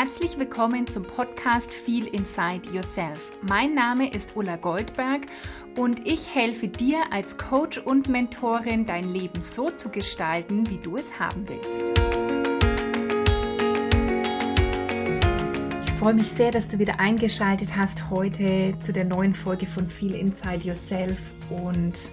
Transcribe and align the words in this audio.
Herzlich 0.00 0.38
willkommen 0.38 0.86
zum 0.86 1.02
Podcast 1.02 1.74
Feel 1.74 2.06
Inside 2.06 2.70
Yourself. 2.72 3.36
Mein 3.42 3.74
Name 3.74 4.08
ist 4.08 4.36
Ulla 4.36 4.54
Goldberg 4.54 5.22
und 5.76 6.06
ich 6.06 6.32
helfe 6.32 6.68
dir 6.68 6.98
als 7.10 7.36
Coach 7.36 7.78
und 7.78 8.08
Mentorin, 8.08 8.86
dein 8.86 9.08
Leben 9.08 9.42
so 9.42 9.72
zu 9.72 9.88
gestalten, 9.88 10.70
wie 10.70 10.78
du 10.78 10.98
es 10.98 11.18
haben 11.18 11.48
willst. 11.48 12.00
Ich 15.84 15.92
freue 15.94 16.14
mich 16.14 16.28
sehr, 16.28 16.52
dass 16.52 16.68
du 16.68 16.78
wieder 16.78 17.00
eingeschaltet 17.00 17.74
hast 17.74 18.08
heute 18.08 18.74
zu 18.78 18.92
der 18.92 19.04
neuen 19.04 19.34
Folge 19.34 19.66
von 19.66 19.88
Feel 19.88 20.14
Inside 20.14 20.62
Yourself 20.62 21.18
und 21.50 22.12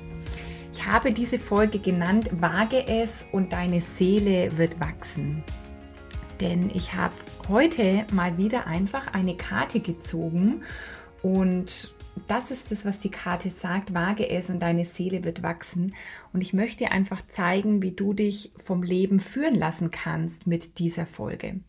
ich 0.74 0.84
habe 0.88 1.14
diese 1.14 1.38
Folge 1.38 1.78
genannt, 1.78 2.32
wage 2.32 2.88
es 2.88 3.28
und 3.32 3.54
deine 3.54 3.80
Seele 3.80 4.58
wird 4.58 4.80
wachsen. 4.80 5.44
Denn 6.42 6.70
ich 6.74 6.94
habe 6.94 7.14
heute 7.48 8.06
mal 8.14 8.38
wieder 8.38 8.68
einfach 8.68 9.14
eine 9.14 9.36
Karte 9.36 9.80
gezogen 9.80 10.64
und 11.22 11.94
das 12.28 12.50
ist 12.52 12.72
das, 12.72 12.86
was 12.86 13.00
die 13.00 13.10
Karte 13.10 13.50
sagt. 13.50 13.94
Wage 13.94 14.30
es 14.30 14.50
und 14.50 14.60
deine 14.60 14.86
Seele 14.86 15.24
wird 15.24 15.44
wachsen. 15.44 15.94
Und 16.34 16.42
ich 16.42 16.54
möchte 16.54 16.92
einfach 16.92 17.26
zeigen, 17.28 17.82
wie 17.82 17.92
du 17.92 18.14
dich 18.14 18.52
vom 18.64 18.84
Leben 18.84 19.20
führen 19.20 19.56
lassen 19.56 19.92
kannst 19.92 20.48
mit 20.48 20.80
dieser 20.80 21.06
Folge. 21.06 21.60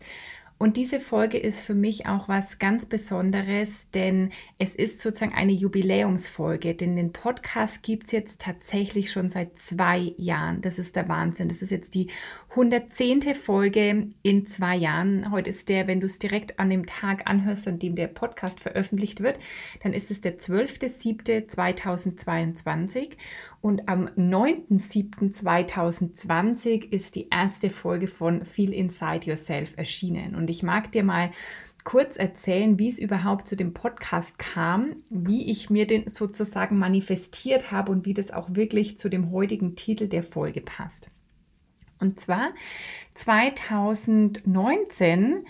Und 0.58 0.78
diese 0.78 1.00
Folge 1.00 1.36
ist 1.36 1.60
für 1.62 1.74
mich 1.74 2.06
auch 2.06 2.28
was 2.28 2.58
ganz 2.58 2.86
Besonderes, 2.86 3.90
denn 3.90 4.32
es 4.58 4.74
ist 4.74 5.02
sozusagen 5.02 5.34
eine 5.34 5.52
Jubiläumsfolge, 5.52 6.74
denn 6.74 6.96
den 6.96 7.12
Podcast 7.12 7.82
gibt 7.82 8.06
es 8.06 8.12
jetzt 8.12 8.40
tatsächlich 8.40 9.12
schon 9.12 9.28
seit 9.28 9.58
zwei 9.58 10.14
Jahren. 10.16 10.62
Das 10.62 10.78
ist 10.78 10.96
der 10.96 11.10
Wahnsinn. 11.10 11.50
Das 11.50 11.60
ist 11.60 11.70
jetzt 11.70 11.94
die 11.94 12.08
110. 12.50 13.34
Folge 13.34 14.12
in 14.22 14.46
zwei 14.46 14.76
Jahren. 14.76 15.30
Heute 15.30 15.50
ist 15.50 15.68
der, 15.68 15.88
wenn 15.88 16.00
du 16.00 16.06
es 16.06 16.18
direkt 16.18 16.58
an 16.58 16.70
dem 16.70 16.86
Tag 16.86 17.26
anhörst, 17.26 17.68
an 17.68 17.78
dem 17.78 17.94
der 17.94 18.06
Podcast 18.06 18.58
veröffentlicht 18.58 19.20
wird, 19.20 19.38
dann 19.82 19.92
ist 19.92 20.10
es 20.10 20.22
der 20.22 20.38
12.07.2022. 20.38 23.10
Und 23.66 23.88
am 23.88 24.06
9.07.2020 24.10 26.92
ist 26.92 27.16
die 27.16 27.28
erste 27.30 27.68
Folge 27.68 28.06
von 28.06 28.44
Feel 28.44 28.72
Inside 28.72 29.26
Yourself 29.26 29.76
erschienen. 29.76 30.36
Und 30.36 30.48
ich 30.50 30.62
mag 30.62 30.92
dir 30.92 31.02
mal 31.02 31.32
kurz 31.82 32.16
erzählen, 32.16 32.78
wie 32.78 32.86
es 32.86 33.00
überhaupt 33.00 33.48
zu 33.48 33.56
dem 33.56 33.74
Podcast 33.74 34.38
kam, 34.38 34.94
wie 35.10 35.50
ich 35.50 35.68
mir 35.68 35.88
den 35.88 36.08
sozusagen 36.08 36.78
manifestiert 36.78 37.72
habe 37.72 37.90
und 37.90 38.06
wie 38.06 38.14
das 38.14 38.30
auch 38.30 38.54
wirklich 38.54 38.98
zu 38.98 39.08
dem 39.08 39.32
heutigen 39.32 39.74
Titel 39.74 40.06
der 40.06 40.22
Folge 40.22 40.60
passt. 40.60 41.10
Und 41.98 42.20
zwar 42.20 42.50
2019 43.14 45.44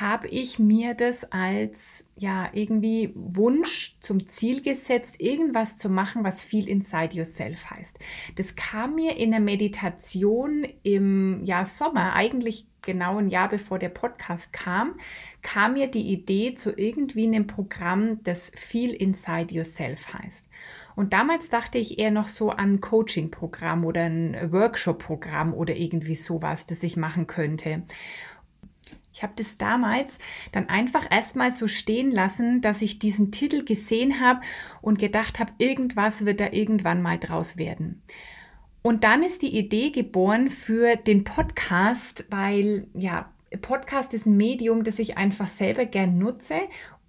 habe 0.00 0.26
ich 0.28 0.58
mir 0.58 0.94
das 0.94 1.30
als 1.32 2.08
ja 2.16 2.48
irgendwie 2.52 3.12
Wunsch 3.14 3.96
zum 4.00 4.26
Ziel 4.26 4.62
gesetzt, 4.62 5.20
irgendwas 5.20 5.76
zu 5.76 5.90
machen, 5.90 6.24
was 6.24 6.42
viel 6.42 6.68
inside 6.68 7.14
yourself 7.14 7.70
heißt. 7.70 7.98
Das 8.36 8.56
kam 8.56 8.94
mir 8.94 9.16
in 9.16 9.32
der 9.32 9.40
Meditation 9.40 10.66
im 10.82 11.44
Jahr 11.44 11.66
Sommer, 11.66 12.14
eigentlich 12.14 12.66
genau 12.80 13.18
ein 13.18 13.28
Jahr 13.28 13.48
bevor 13.48 13.78
der 13.78 13.90
Podcast 13.90 14.52
kam, 14.52 14.94
kam 15.42 15.74
mir 15.74 15.88
die 15.88 16.10
Idee 16.12 16.54
zu 16.54 16.76
irgendwie 16.76 17.26
einem 17.26 17.46
Programm, 17.46 18.22
das 18.24 18.50
viel 18.54 18.92
inside 18.92 19.54
yourself 19.54 20.14
heißt. 20.14 20.46
Und 20.94 21.12
damals 21.12 21.48
dachte 21.48 21.78
ich 21.78 21.98
eher 21.98 22.10
noch 22.10 22.28
so 22.28 22.50
an 22.50 22.74
ein 22.74 22.80
Coaching-Programm 22.80 23.84
oder 23.84 24.02
ein 24.02 24.52
Workshop-Programm 24.52 25.54
oder 25.54 25.74
irgendwie 25.74 26.16
sowas, 26.16 26.66
das 26.66 26.82
ich 26.82 26.96
machen 26.96 27.26
könnte. 27.26 27.82
Ich 29.12 29.22
habe 29.22 29.32
das 29.36 29.58
damals 29.58 30.18
dann 30.52 30.68
einfach 30.68 31.06
erstmal 31.10 31.52
so 31.52 31.68
stehen 31.68 32.10
lassen, 32.10 32.60
dass 32.60 32.82
ich 32.82 32.98
diesen 32.98 33.30
Titel 33.30 33.64
gesehen 33.64 34.20
habe 34.20 34.40
und 34.80 34.98
gedacht 34.98 35.38
habe, 35.38 35.52
irgendwas 35.58 36.24
wird 36.24 36.40
da 36.40 36.50
irgendwann 36.50 37.02
mal 37.02 37.18
draus 37.18 37.56
werden. 37.56 38.02
Und 38.82 39.04
dann 39.04 39.22
ist 39.22 39.42
die 39.42 39.56
Idee 39.56 39.90
geboren 39.90 40.50
für 40.50 40.96
den 40.96 41.24
Podcast, 41.24 42.24
weil 42.30 42.88
ja, 42.94 43.30
Podcast 43.60 44.14
ist 44.14 44.26
ein 44.26 44.36
Medium, 44.36 44.82
das 44.82 44.98
ich 44.98 45.18
einfach 45.18 45.48
selber 45.48 45.84
gern 45.84 46.18
nutze 46.18 46.56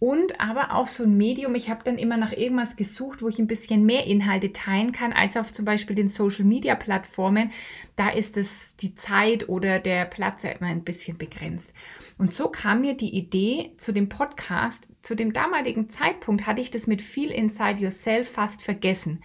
und 0.04 0.42
aber 0.42 0.74
auch 0.74 0.88
so 0.88 1.04
ein 1.06 1.16
Medium, 1.16 1.56
ich 1.56 1.70
habe 1.70 1.86
dann 1.86 1.98
immer 1.98 2.18
nach 2.18 2.34
irgendwas 2.34 2.76
gesucht, 2.76 3.22
wo 3.22 3.30
ich 3.30 3.40
ein 3.40 3.48
bisschen 3.48 3.86
mehr 3.86 4.06
Inhalte 4.06 4.52
teilen 4.52 4.92
kann, 4.92 5.14
als 5.14 5.38
auf 5.38 5.54
zum 5.54 5.64
Beispiel 5.64 5.96
den 5.96 6.10
Social-Media-Plattformen. 6.10 7.52
Da 7.96 8.10
ist 8.10 8.36
es 8.36 8.76
die 8.76 8.96
Zeit 8.96 9.48
oder 9.48 9.80
der 9.80 10.04
Platz 10.04 10.44
immer 10.44 10.68
ein 10.68 10.84
bisschen 10.84 11.18
begrenzt. 11.18 11.74
Und 12.18 12.34
so 12.34 12.50
kam 12.50 12.82
mir 12.82 12.98
die 12.98 13.16
Idee 13.16 13.72
zu 13.78 13.94
dem 13.94 14.10
Podcast. 14.10 14.90
Zu 15.04 15.16
dem 15.16 15.32
damaligen 15.32 15.88
Zeitpunkt 15.88 16.48
hatte 16.48 16.60
ich 16.60 16.70
das 16.70 16.86
mit 16.86 17.02
viel 17.02 17.32
Inside 17.32 17.80
Yourself 17.80 18.30
fast 18.30 18.62
vergessen. 18.62 19.24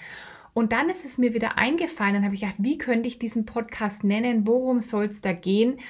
Und 0.54 0.70
dann 0.70 0.90
ist 0.90 1.04
es 1.04 1.18
mir 1.18 1.34
wieder 1.34 1.58
eingefallen, 1.58 2.14
dann 2.14 2.24
habe 2.24 2.36
ich 2.36 2.42
gedacht, 2.42 2.58
wie 2.60 2.78
könnte 2.78 3.08
ich 3.08 3.18
diesen 3.18 3.46
Podcast 3.46 4.04
nennen, 4.04 4.46
worum 4.46 4.80
soll 4.80 5.06
es 5.06 5.20
da 5.22 5.32
gehen? 5.32 5.80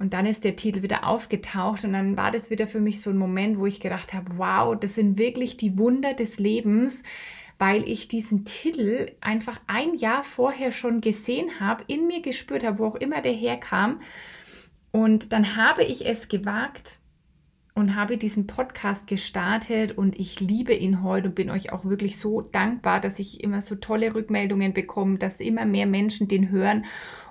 Und 0.00 0.14
dann 0.14 0.24
ist 0.24 0.44
der 0.44 0.56
Titel 0.56 0.82
wieder 0.82 1.06
aufgetaucht 1.06 1.84
und 1.84 1.92
dann 1.92 2.16
war 2.16 2.30
das 2.30 2.48
wieder 2.48 2.66
für 2.66 2.80
mich 2.80 3.02
so 3.02 3.10
ein 3.10 3.18
Moment, 3.18 3.58
wo 3.58 3.66
ich 3.66 3.80
gedacht 3.80 4.14
habe, 4.14 4.38
wow, 4.38 4.74
das 4.74 4.94
sind 4.94 5.18
wirklich 5.18 5.58
die 5.58 5.76
Wunder 5.76 6.14
des 6.14 6.38
Lebens, 6.38 7.02
weil 7.58 7.86
ich 7.86 8.08
diesen 8.08 8.46
Titel 8.46 9.12
einfach 9.20 9.60
ein 9.66 9.94
Jahr 9.94 10.24
vorher 10.24 10.72
schon 10.72 11.02
gesehen 11.02 11.60
habe, 11.60 11.84
in 11.86 12.06
mir 12.06 12.22
gespürt 12.22 12.64
habe, 12.64 12.78
wo 12.78 12.86
auch 12.86 12.94
immer 12.94 13.20
der 13.20 13.34
herkam. 13.34 14.00
Und 14.90 15.34
dann 15.34 15.54
habe 15.54 15.84
ich 15.84 16.06
es 16.06 16.28
gewagt, 16.28 17.00
und 17.74 17.96
habe 17.96 18.16
diesen 18.16 18.46
Podcast 18.46 19.06
gestartet 19.06 19.96
und 19.96 20.18
ich 20.18 20.40
liebe 20.40 20.74
ihn 20.74 21.02
heute 21.02 21.28
und 21.28 21.34
bin 21.34 21.50
euch 21.50 21.72
auch 21.72 21.84
wirklich 21.84 22.18
so 22.18 22.40
dankbar, 22.40 23.00
dass 23.00 23.18
ich 23.18 23.42
immer 23.42 23.60
so 23.60 23.74
tolle 23.74 24.14
Rückmeldungen 24.14 24.74
bekomme, 24.74 25.18
dass 25.18 25.40
immer 25.40 25.64
mehr 25.64 25.86
Menschen 25.86 26.28
den 26.28 26.50
hören 26.50 26.84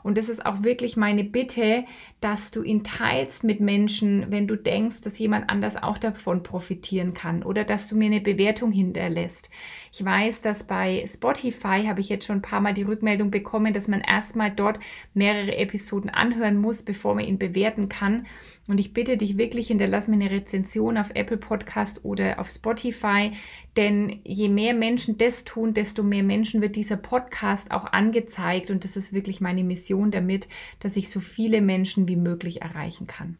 und 0.04 0.18
es 0.18 0.30
ist 0.30 0.46
auch 0.46 0.64
wirklich 0.64 0.98
meine 0.98 1.24
Bitte, 1.24 1.86
dass 2.22 2.52
du 2.52 2.64
ihn 2.64 2.84
teilst 2.84 3.44
mit 3.44 3.60
Menschen, 3.60 4.28
wenn 4.30 4.48
du 4.48 4.56
denkst, 4.56 5.02
dass 5.02 5.20
jemand 5.20 5.50
anders 5.50 5.76
auch 5.76 5.98
davon 5.98 6.44
profitieren 6.44 7.14
kann 7.14 7.44
oder 7.44 7.64
dass 7.64 7.88
du 7.88 7.96
mir 7.96 8.06
eine 8.06 8.22
Bewertung 8.22 8.72
hinterlässt. 8.72 9.50
Ich 9.92 10.04
weiß, 10.04 10.42
dass 10.42 10.64
bei 10.64 11.06
Spotify 11.08 11.86
habe 11.88 12.02
ich 12.02 12.10
jetzt 12.10 12.26
schon 12.26 12.38
ein 12.38 12.42
paar 12.42 12.62
Mal 12.62 12.74
die 12.74 12.84
Rückmeldung 12.84 13.32
bekommen, 13.32 13.74
dass 13.74 13.88
man 13.88 14.02
erstmal 14.02 14.52
dort 14.52 14.80
mehrere 15.14 15.56
Episoden 15.58 16.10
anhören 16.10 16.58
muss, 16.58 16.84
bevor 16.84 17.16
man 17.16 17.26
ihn 17.26 17.40
bewerten 17.40 17.90
kann. 17.90 18.28
Und 18.68 18.80
ich 18.80 18.94
bitte 18.94 19.18
dich 19.18 19.38
wirklich, 19.38 19.68
hinterlass 19.68 20.08
mir 20.08 20.16
eine 20.16 20.30
Rezension 20.30 20.98
auf 20.98 21.12
Apple 21.16 21.38
Podcast 21.38 22.06
oder 22.06 22.40
auf 22.40 22.50
Spotify, 22.50 23.32
denn 23.78 24.20
je 24.24 24.50
mehr 24.50 24.76
Menschen 24.76 25.18
das 25.18 25.44
tun, 25.44 25.74
desto 25.74 26.04
mehr 26.04 26.24
Menschen 26.24 26.62
wird 26.62 26.76
dieser 26.76 26.98
Podcast 26.98 27.72
auch 27.72 27.86
angezeigt. 27.86 28.70
Und 28.70 28.84
das 28.84 28.96
ist 28.96 29.12
wirklich 29.12 29.42
meine 29.42 29.64
Mission 29.64 29.89
damit, 30.12 30.48
dass 30.80 30.96
ich 30.96 31.10
so 31.10 31.20
viele 31.20 31.62
Menschen 31.62 32.08
wie 32.08 32.16
möglich 32.16 32.62
erreichen 32.62 33.08
kann. 33.08 33.38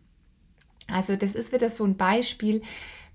Also 0.88 1.16
das 1.16 1.36
ist 1.36 1.54
wieder 1.54 1.70
so 1.70 1.84
ein 1.84 1.98
Beispiel, 1.98 2.62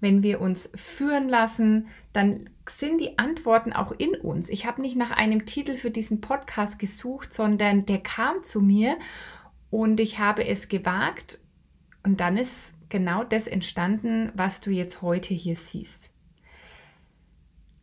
wenn 0.00 0.22
wir 0.22 0.41
uns 0.41 0.71
führen 0.75 1.28
lassen, 1.28 1.89
dann 2.12 2.50
sind 2.69 3.00
die 3.00 3.19
Antworten 3.19 3.72
auch 3.72 3.93
in 3.93 4.15
uns. 4.15 4.49
Ich 4.49 4.67
habe 4.67 4.83
nicht 4.83 4.97
nach 4.97 5.11
einem 5.11 5.47
Titel 5.47 5.75
für 5.75 5.91
diesen 5.91 6.21
Podcast 6.21 6.78
gesucht, 6.78 7.33
sondern 7.33 7.87
der 7.87 7.99
kam 7.99 8.43
zu 8.43 8.61
mir 8.61 8.99
und 9.71 10.01
ich 10.01 10.19
habe 10.19 10.47
es 10.47 10.69
gewagt 10.69 11.41
und 12.05 12.21
dann 12.21 12.37
ist 12.37 12.75
genau 12.89 13.25
das 13.25 13.47
entstanden, 13.47 14.31
was 14.34 14.61
du 14.61 14.71
jetzt 14.71 15.03
heute 15.03 15.34
hier 15.34 15.56
siehst. 15.56 16.11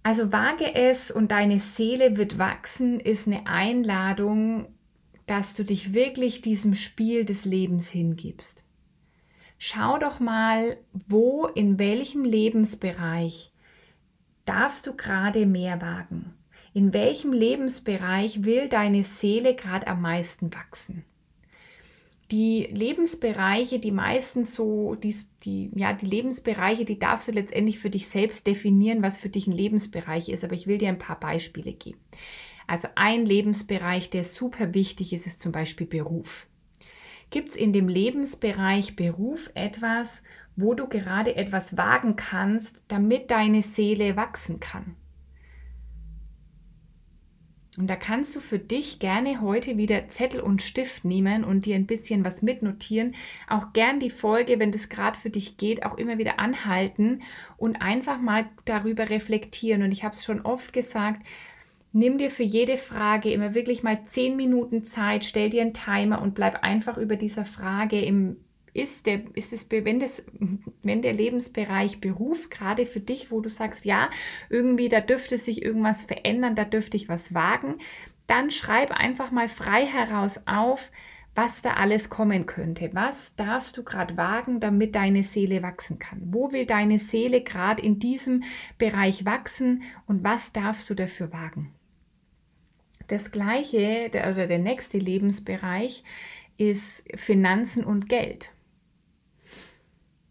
Also 0.03 0.31
wage 0.31 0.73
es 0.73 1.11
und 1.11 1.31
deine 1.31 1.59
Seele 1.59 2.17
wird 2.17 2.39
wachsen, 2.39 2.99
ist 2.99 3.27
eine 3.27 3.45
Einladung, 3.45 4.73
dass 5.31 5.53
du 5.53 5.63
dich 5.63 5.93
wirklich 5.93 6.41
diesem 6.41 6.75
Spiel 6.75 7.23
des 7.23 7.45
Lebens 7.45 7.89
hingibst. 7.89 8.65
Schau 9.57 9.97
doch 9.97 10.19
mal, 10.19 10.75
wo, 11.07 11.45
in 11.45 11.79
welchem 11.79 12.25
Lebensbereich 12.25 13.53
darfst 14.43 14.87
du 14.87 14.93
gerade 14.93 15.45
mehr 15.45 15.79
wagen? 15.79 16.33
In 16.73 16.93
welchem 16.93 17.31
Lebensbereich 17.31 18.43
will 18.43 18.67
deine 18.67 19.05
Seele 19.05 19.55
gerade 19.55 19.87
am 19.87 20.01
meisten 20.01 20.53
wachsen? 20.53 21.05
Die 22.29 22.67
Lebensbereiche, 22.69 23.79
die 23.79 23.91
meistens 23.91 24.53
so, 24.53 24.95
die, 24.95 25.15
die, 25.43 25.71
ja, 25.73 25.93
die 25.93 26.07
Lebensbereiche, 26.07 26.83
die 26.83 26.99
darfst 26.99 27.29
du 27.29 27.31
letztendlich 27.31 27.79
für 27.79 27.89
dich 27.89 28.09
selbst 28.09 28.47
definieren, 28.47 29.01
was 29.01 29.17
für 29.17 29.29
dich 29.29 29.47
ein 29.47 29.53
Lebensbereich 29.53 30.27
ist. 30.27 30.43
Aber 30.43 30.55
ich 30.55 30.67
will 30.67 30.77
dir 30.77 30.89
ein 30.89 30.99
paar 30.99 31.21
Beispiele 31.21 31.71
geben. 31.71 31.99
Also 32.71 32.87
ein 32.95 33.25
Lebensbereich, 33.25 34.11
der 34.11 34.23
super 34.23 34.73
wichtig 34.73 35.11
ist, 35.11 35.27
ist 35.27 35.41
zum 35.41 35.51
Beispiel 35.51 35.85
Beruf. 35.85 36.47
Gibt 37.29 37.49
es 37.49 37.57
in 37.57 37.73
dem 37.73 37.89
Lebensbereich 37.89 38.95
Beruf 38.95 39.51
etwas, 39.55 40.23
wo 40.55 40.73
du 40.73 40.87
gerade 40.87 41.35
etwas 41.35 41.75
wagen 41.75 42.15
kannst, 42.15 42.81
damit 42.87 43.29
deine 43.29 43.61
Seele 43.61 44.15
wachsen 44.15 44.61
kann? 44.61 44.95
Und 47.77 47.89
da 47.89 47.97
kannst 47.97 48.33
du 48.37 48.39
für 48.39 48.59
dich 48.59 48.99
gerne 48.99 49.41
heute 49.41 49.75
wieder 49.75 50.07
Zettel 50.07 50.39
und 50.39 50.61
Stift 50.61 51.03
nehmen 51.03 51.43
und 51.43 51.65
dir 51.65 51.75
ein 51.75 51.87
bisschen 51.87 52.23
was 52.23 52.41
mitnotieren. 52.41 53.15
Auch 53.49 53.73
gern 53.73 53.99
die 53.99 54.09
Folge, 54.09 54.59
wenn 54.59 54.71
das 54.71 54.87
gerade 54.87 55.19
für 55.19 55.29
dich 55.29 55.57
geht, 55.57 55.85
auch 55.85 55.97
immer 55.97 56.17
wieder 56.17 56.39
anhalten 56.39 57.21
und 57.57 57.81
einfach 57.81 58.21
mal 58.21 58.45
darüber 58.63 59.09
reflektieren. 59.09 59.83
Und 59.83 59.91
ich 59.91 60.05
habe 60.05 60.15
es 60.15 60.23
schon 60.23 60.39
oft 60.39 60.71
gesagt, 60.71 61.25
nimm 61.93 62.17
dir 62.17 62.31
für 62.31 62.43
jede 62.43 62.77
Frage 62.77 63.31
immer 63.31 63.53
wirklich 63.53 63.83
mal 63.83 64.05
zehn 64.05 64.35
Minuten 64.35 64.83
Zeit, 64.83 65.25
stell 65.25 65.49
dir 65.49 65.61
einen 65.61 65.73
Timer 65.73 66.21
und 66.21 66.35
bleib 66.35 66.63
einfach 66.63 66.97
über 66.97 67.15
dieser 67.15 67.45
Frage 67.45 68.01
im 68.01 68.37
ist, 68.73 69.05
der, 69.05 69.21
ist 69.35 69.53
es, 69.53 69.69
wenn, 69.69 69.99
das, 69.99 70.25
wenn 70.83 71.01
der 71.01 71.13
Lebensbereich 71.13 71.99
Beruf 71.99 72.49
gerade 72.49 72.85
für 72.85 72.99
dich, 72.99 73.31
wo 73.31 73.41
du 73.41 73.49
sagst, 73.49 73.85
ja, 73.85 74.09
irgendwie 74.49 74.89
da 74.89 75.01
dürfte 75.01 75.37
sich 75.37 75.63
irgendwas 75.63 76.03
verändern, 76.03 76.55
da 76.55 76.65
dürfte 76.65 76.97
ich 76.97 77.09
was 77.09 77.33
wagen, 77.33 77.75
dann 78.27 78.49
schreib 78.51 78.91
einfach 78.91 79.31
mal 79.31 79.49
frei 79.49 79.85
heraus 79.85 80.39
auf, 80.45 80.91
was 81.35 81.61
da 81.61 81.73
alles 81.73 82.09
kommen 82.09 82.45
könnte. 82.45 82.89
Was 82.93 83.33
darfst 83.35 83.77
du 83.77 83.83
gerade 83.83 84.17
wagen, 84.17 84.59
damit 84.59 84.95
deine 84.95 85.23
Seele 85.23 85.63
wachsen 85.63 85.97
kann? 85.97 86.21
Wo 86.25 86.51
will 86.51 86.65
deine 86.65 86.99
Seele 86.99 87.41
gerade 87.41 87.81
in 87.81 87.99
diesem 87.99 88.43
Bereich 88.77 89.25
wachsen 89.25 89.83
und 90.07 90.23
was 90.23 90.51
darfst 90.51 90.89
du 90.89 90.93
dafür 90.93 91.31
wagen? 91.31 91.73
Das 93.11 93.29
gleiche 93.29 94.09
der, 94.09 94.31
oder 94.31 94.47
der 94.47 94.57
nächste 94.57 94.97
Lebensbereich 94.97 96.05
ist 96.55 97.03
Finanzen 97.19 97.83
und 97.83 98.07
Geld. 98.07 98.51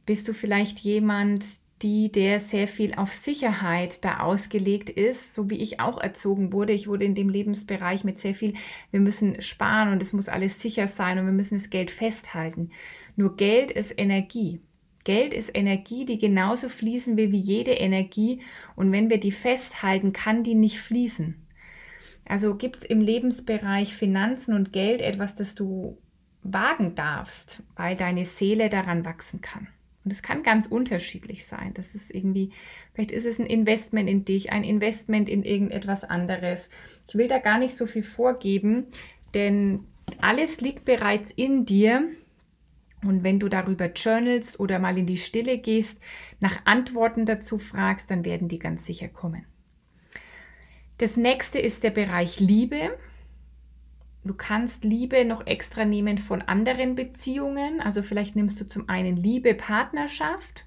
Bist 0.06 0.26
du 0.28 0.32
vielleicht 0.32 0.78
jemand, 0.78 1.44
die, 1.82 2.10
der 2.10 2.40
sehr 2.40 2.66
viel 2.66 2.94
auf 2.94 3.12
Sicherheit 3.12 4.02
da 4.02 4.20
ausgelegt 4.20 4.88
ist, 4.88 5.34
so 5.34 5.50
wie 5.50 5.58
ich 5.58 5.78
auch 5.78 6.00
erzogen 6.00 6.54
wurde. 6.54 6.72
Ich 6.72 6.88
wurde 6.88 7.04
in 7.04 7.14
dem 7.14 7.28
Lebensbereich 7.28 8.02
mit 8.02 8.18
sehr 8.18 8.32
viel, 8.32 8.54
wir 8.90 9.00
müssen 9.00 9.42
sparen 9.42 9.92
und 9.92 10.00
es 10.00 10.14
muss 10.14 10.30
alles 10.30 10.62
sicher 10.62 10.88
sein 10.88 11.18
und 11.18 11.26
wir 11.26 11.34
müssen 11.34 11.58
das 11.58 11.68
Geld 11.68 11.90
festhalten. 11.90 12.70
Nur 13.14 13.36
Geld 13.36 13.72
ist 13.72 13.92
Energie. 13.98 14.62
Geld 15.04 15.34
ist 15.34 15.50
Energie, 15.52 16.06
die 16.06 16.16
genauso 16.16 16.70
fließen 16.70 17.18
will 17.18 17.30
wie 17.30 17.40
jede 17.40 17.72
Energie. 17.72 18.40
Und 18.74 18.90
wenn 18.90 19.10
wir 19.10 19.20
die 19.20 19.32
festhalten, 19.32 20.14
kann 20.14 20.44
die 20.44 20.54
nicht 20.54 20.78
fließen. 20.78 21.39
Also 22.30 22.54
gibt 22.54 22.76
es 22.76 22.84
im 22.84 23.00
Lebensbereich 23.00 23.92
Finanzen 23.92 24.54
und 24.54 24.72
Geld 24.72 25.02
etwas, 25.02 25.34
das 25.34 25.56
du 25.56 25.98
wagen 26.44 26.94
darfst, 26.94 27.64
weil 27.74 27.96
deine 27.96 28.24
Seele 28.24 28.70
daran 28.70 29.04
wachsen 29.04 29.40
kann. 29.40 29.66
Und 30.04 30.12
es 30.12 30.22
kann 30.22 30.44
ganz 30.44 30.66
unterschiedlich 30.66 31.44
sein. 31.44 31.74
Das 31.74 31.96
ist 31.96 32.14
irgendwie, 32.14 32.52
vielleicht 32.94 33.10
ist 33.10 33.26
es 33.26 33.40
ein 33.40 33.46
Investment 33.46 34.08
in 34.08 34.24
dich, 34.24 34.52
ein 34.52 34.62
Investment 34.62 35.28
in 35.28 35.42
irgendetwas 35.42 36.04
anderes. 36.04 36.70
Ich 37.08 37.16
will 37.16 37.26
da 37.26 37.38
gar 37.38 37.58
nicht 37.58 37.76
so 37.76 37.84
viel 37.84 38.04
vorgeben, 38.04 38.86
denn 39.34 39.80
alles 40.20 40.60
liegt 40.60 40.84
bereits 40.84 41.32
in 41.32 41.66
dir. 41.66 42.10
Und 43.04 43.24
wenn 43.24 43.40
du 43.40 43.48
darüber 43.48 43.86
journalst 43.86 44.60
oder 44.60 44.78
mal 44.78 44.96
in 44.96 45.06
die 45.06 45.18
Stille 45.18 45.58
gehst, 45.58 46.00
nach 46.38 46.64
Antworten 46.64 47.26
dazu 47.26 47.58
fragst, 47.58 48.08
dann 48.08 48.24
werden 48.24 48.46
die 48.46 48.60
ganz 48.60 48.84
sicher 48.84 49.08
kommen. 49.08 49.46
Das 51.00 51.16
nächste 51.16 51.58
ist 51.58 51.82
der 51.82 51.92
Bereich 51.92 52.40
Liebe. 52.40 52.98
Du 54.22 54.34
kannst 54.34 54.84
Liebe 54.84 55.24
noch 55.24 55.46
extra 55.46 55.86
nehmen 55.86 56.18
von 56.18 56.42
anderen 56.42 56.94
Beziehungen. 56.94 57.80
Also 57.80 58.02
vielleicht 58.02 58.36
nimmst 58.36 58.60
du 58.60 58.68
zum 58.68 58.86
einen 58.90 59.16
Liebe, 59.16 59.54
Partnerschaft. 59.54 60.66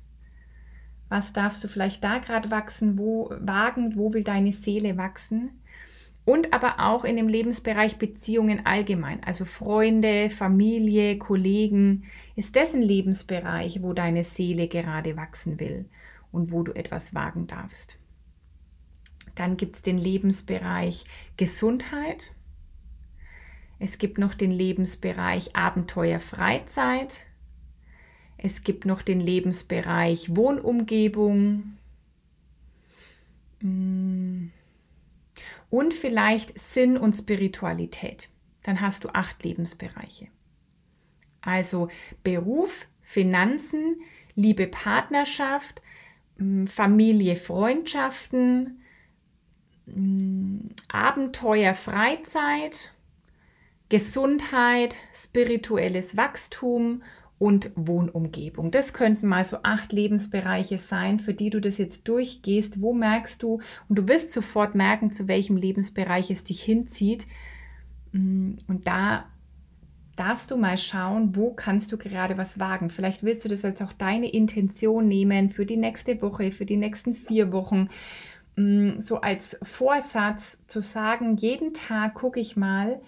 Was 1.07 1.33
darfst 1.33 1.63
du 1.63 1.67
vielleicht 1.67 2.03
da 2.03 2.17
gerade 2.17 2.49
wachsen, 2.49 2.97
wo 2.97 3.29
wagen, 3.41 3.95
wo 3.95 4.11
will 4.11 4.23
deine 4.23 4.53
Seele 4.53 4.97
wachsen? 4.97 5.51
Und 6.25 6.51
aber 6.51 6.79
auch 6.79 7.05
in 7.05 7.15
dem 7.15 7.27
Lebensbereich 7.27 7.97
Beziehungen 7.97 8.65
allgemein, 8.65 9.23
also 9.23 9.45
Freunde, 9.45 10.31
Familie, 10.31 11.19
Kollegen. 11.19 12.05
Ist 12.35 12.55
das 12.55 12.73
ein 12.73 12.81
Lebensbereich, 12.81 13.83
wo 13.83 13.93
deine 13.93 14.23
Seele 14.23 14.67
gerade 14.67 15.15
wachsen 15.15 15.59
will 15.59 15.85
und 16.31 16.51
wo 16.51 16.63
du 16.63 16.71
etwas 16.71 17.13
wagen 17.13 17.45
darfst? 17.45 17.99
Dann 19.35 19.57
gibt 19.57 19.75
es 19.75 19.81
den 19.81 19.97
Lebensbereich 19.97 21.05
Gesundheit. 21.37 22.35
Es 23.79 23.97
gibt 23.97 24.17
noch 24.17 24.33
den 24.33 24.51
Lebensbereich 24.51 25.55
Abenteuer 25.55 26.19
Freizeit. 26.19 27.21
Es 28.37 28.63
gibt 28.63 28.85
noch 28.85 29.01
den 29.01 29.19
Lebensbereich 29.19 30.35
Wohnumgebung. 30.35 31.77
Mm. 33.61 34.47
Und 35.69 35.93
vielleicht 35.93 36.59
Sinn 36.59 36.97
und 36.97 37.13
Spiritualität. 37.13 38.29
Dann 38.61 38.79
hast 38.81 39.03
du 39.03 39.09
acht 39.09 39.43
Lebensbereiche. 39.43 40.27
Also 41.41 41.89
Beruf, 42.23 42.87
Finanzen, 43.01 43.97
Liebe, 44.35 44.67
Partnerschaft, 44.67 45.81
mm, 46.37 46.67
Familie, 46.67 47.35
Freundschaften, 47.35 48.82
Abenteuer, 50.87 51.73
Freizeit, 51.73 52.91
Gesundheit, 53.89 54.95
spirituelles 55.13 56.15
Wachstum 56.15 57.03
und 57.37 57.71
Wohnumgebung. 57.75 58.71
Das 58.71 58.93
könnten 58.93 59.27
mal 59.27 59.43
so 59.43 59.57
acht 59.63 59.91
Lebensbereiche 59.91 60.77
sein, 60.77 61.19
für 61.19 61.33
die 61.33 61.49
du 61.49 61.59
das 61.59 61.77
jetzt 61.77 62.07
durchgehst. 62.07 62.81
Wo 62.81 62.93
merkst 62.93 63.43
du, 63.43 63.59
und 63.89 63.99
du 63.99 64.07
wirst 64.07 64.31
sofort 64.31 64.75
merken, 64.75 65.11
zu 65.11 65.27
welchem 65.27 65.57
Lebensbereich 65.57 66.31
es 66.31 66.45
dich 66.45 66.63
hinzieht. 66.63 67.25
Mm, 68.13 68.53
und 68.67 68.87
da 68.87 69.25
darfst 70.15 70.51
du 70.51 70.57
mal 70.57 70.77
schauen, 70.77 71.35
wo 71.35 71.51
kannst 71.51 71.91
du 71.91 71.97
gerade 71.97 72.37
was 72.37 72.59
wagen. 72.59 72.89
Vielleicht 72.89 73.23
willst 73.23 73.43
du 73.43 73.49
das 73.49 73.65
als 73.65 73.81
auch 73.81 73.93
deine 73.93 74.31
Intention 74.31 75.07
nehmen 75.07 75.49
für 75.49 75.65
die 75.65 75.77
nächste 75.77 76.21
Woche, 76.21 76.51
für 76.51 76.65
die 76.65 76.77
nächsten 76.77 77.15
vier 77.15 77.51
Wochen. 77.51 77.89
Mm, 78.55 78.99
so 78.99 79.21
als 79.21 79.57
Vorsatz 79.63 80.59
zu 80.67 80.81
sagen, 80.81 81.37
jeden 81.37 81.73
Tag 81.73 82.15
gucke 82.15 82.39
ich 82.39 82.55
mal, 82.55 83.01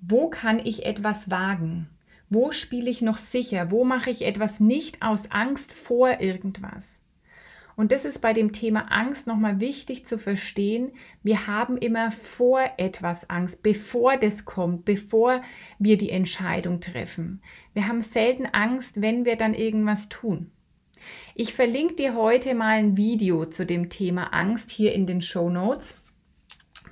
wo 0.00 0.28
kann 0.28 0.58
ich 0.58 0.84
etwas 0.84 1.30
wagen? 1.30 1.88
Wo 2.28 2.50
spiele 2.52 2.90
ich 2.90 3.02
noch 3.02 3.18
sicher? 3.18 3.70
Wo 3.70 3.84
mache 3.84 4.10
ich 4.10 4.22
etwas 4.22 4.58
nicht 4.58 5.02
aus 5.02 5.30
Angst 5.30 5.72
vor 5.72 6.20
irgendwas? 6.20 6.98
Und 7.74 7.90
das 7.90 8.04
ist 8.04 8.20
bei 8.20 8.32
dem 8.32 8.52
Thema 8.52 8.92
Angst 8.92 9.26
nochmal 9.26 9.60
wichtig 9.60 10.06
zu 10.06 10.18
verstehen. 10.18 10.92
Wir 11.22 11.46
haben 11.46 11.78
immer 11.78 12.10
vor 12.10 12.62
etwas 12.76 13.30
Angst, 13.30 13.62
bevor 13.62 14.16
das 14.16 14.44
kommt, 14.44 14.84
bevor 14.84 15.42
wir 15.78 15.96
die 15.96 16.10
Entscheidung 16.10 16.80
treffen. 16.80 17.40
Wir 17.72 17.88
haben 17.88 18.02
selten 18.02 18.46
Angst, 18.46 19.00
wenn 19.00 19.24
wir 19.24 19.36
dann 19.36 19.54
irgendwas 19.54 20.08
tun. 20.08 20.50
Ich 21.34 21.54
verlinke 21.54 21.94
dir 21.94 22.14
heute 22.14 22.54
mal 22.54 22.78
ein 22.78 22.96
Video 22.96 23.46
zu 23.46 23.66
dem 23.66 23.88
Thema 23.88 24.32
Angst 24.32 24.70
hier 24.70 24.92
in 24.92 25.06
den 25.06 25.22
Show 25.22 25.50
Notes 25.50 25.98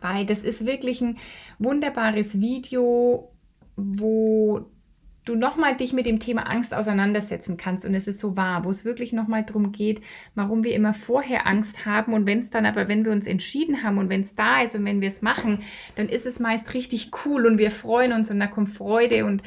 weil 0.00 0.26
das 0.26 0.43
ist 0.43 0.67
wirklich 0.67 1.00
ein 1.00 1.19
wunderbares 1.59 2.40
Video, 2.40 3.31
wo 3.76 4.67
du 5.25 5.35
nochmal 5.37 5.76
dich 5.76 5.93
mit 5.93 6.07
dem 6.07 6.19
Thema 6.19 6.49
Angst 6.49 6.75
auseinandersetzen 6.75 7.57
kannst. 7.57 7.85
Und 7.85 7.95
es 7.95 8.09
ist 8.09 8.19
so 8.19 8.37
wahr, 8.37 8.64
wo 8.64 8.71
es 8.71 8.85
wirklich 8.85 9.12
nochmal 9.12 9.45
darum 9.45 9.71
geht, 9.71 10.00
warum 10.35 10.64
wir 10.64 10.75
immer 10.75 10.95
vorher 10.95 11.47
Angst 11.47 11.85
haben. 11.85 12.14
Und 12.14 12.26
wenn 12.26 12.40
es 12.40 12.50
dann 12.50 12.67
aber, 12.67 12.88
wenn 12.88 13.05
wir 13.05 13.12
uns 13.12 13.26
entschieden 13.26 13.83
haben 13.83 13.99
und 13.99 14.09
wenn 14.09 14.23
es 14.23 14.35
da 14.35 14.62
ist 14.62 14.75
und 14.75 14.85
wenn 14.85 15.00
wir 15.00 15.09
es 15.09 15.23
machen, 15.23 15.61
dann 15.95 16.09
ist 16.09 16.26
es 16.26 16.40
meist 16.40 16.73
richtig 16.75 17.11
cool 17.25 17.47
und 17.47 17.59
wir 17.59 17.71
freuen 17.71 18.12
uns 18.12 18.31
und 18.31 18.40
da 18.40 18.47
kommt 18.47 18.71
Freude 18.71 19.26
und 19.26 19.43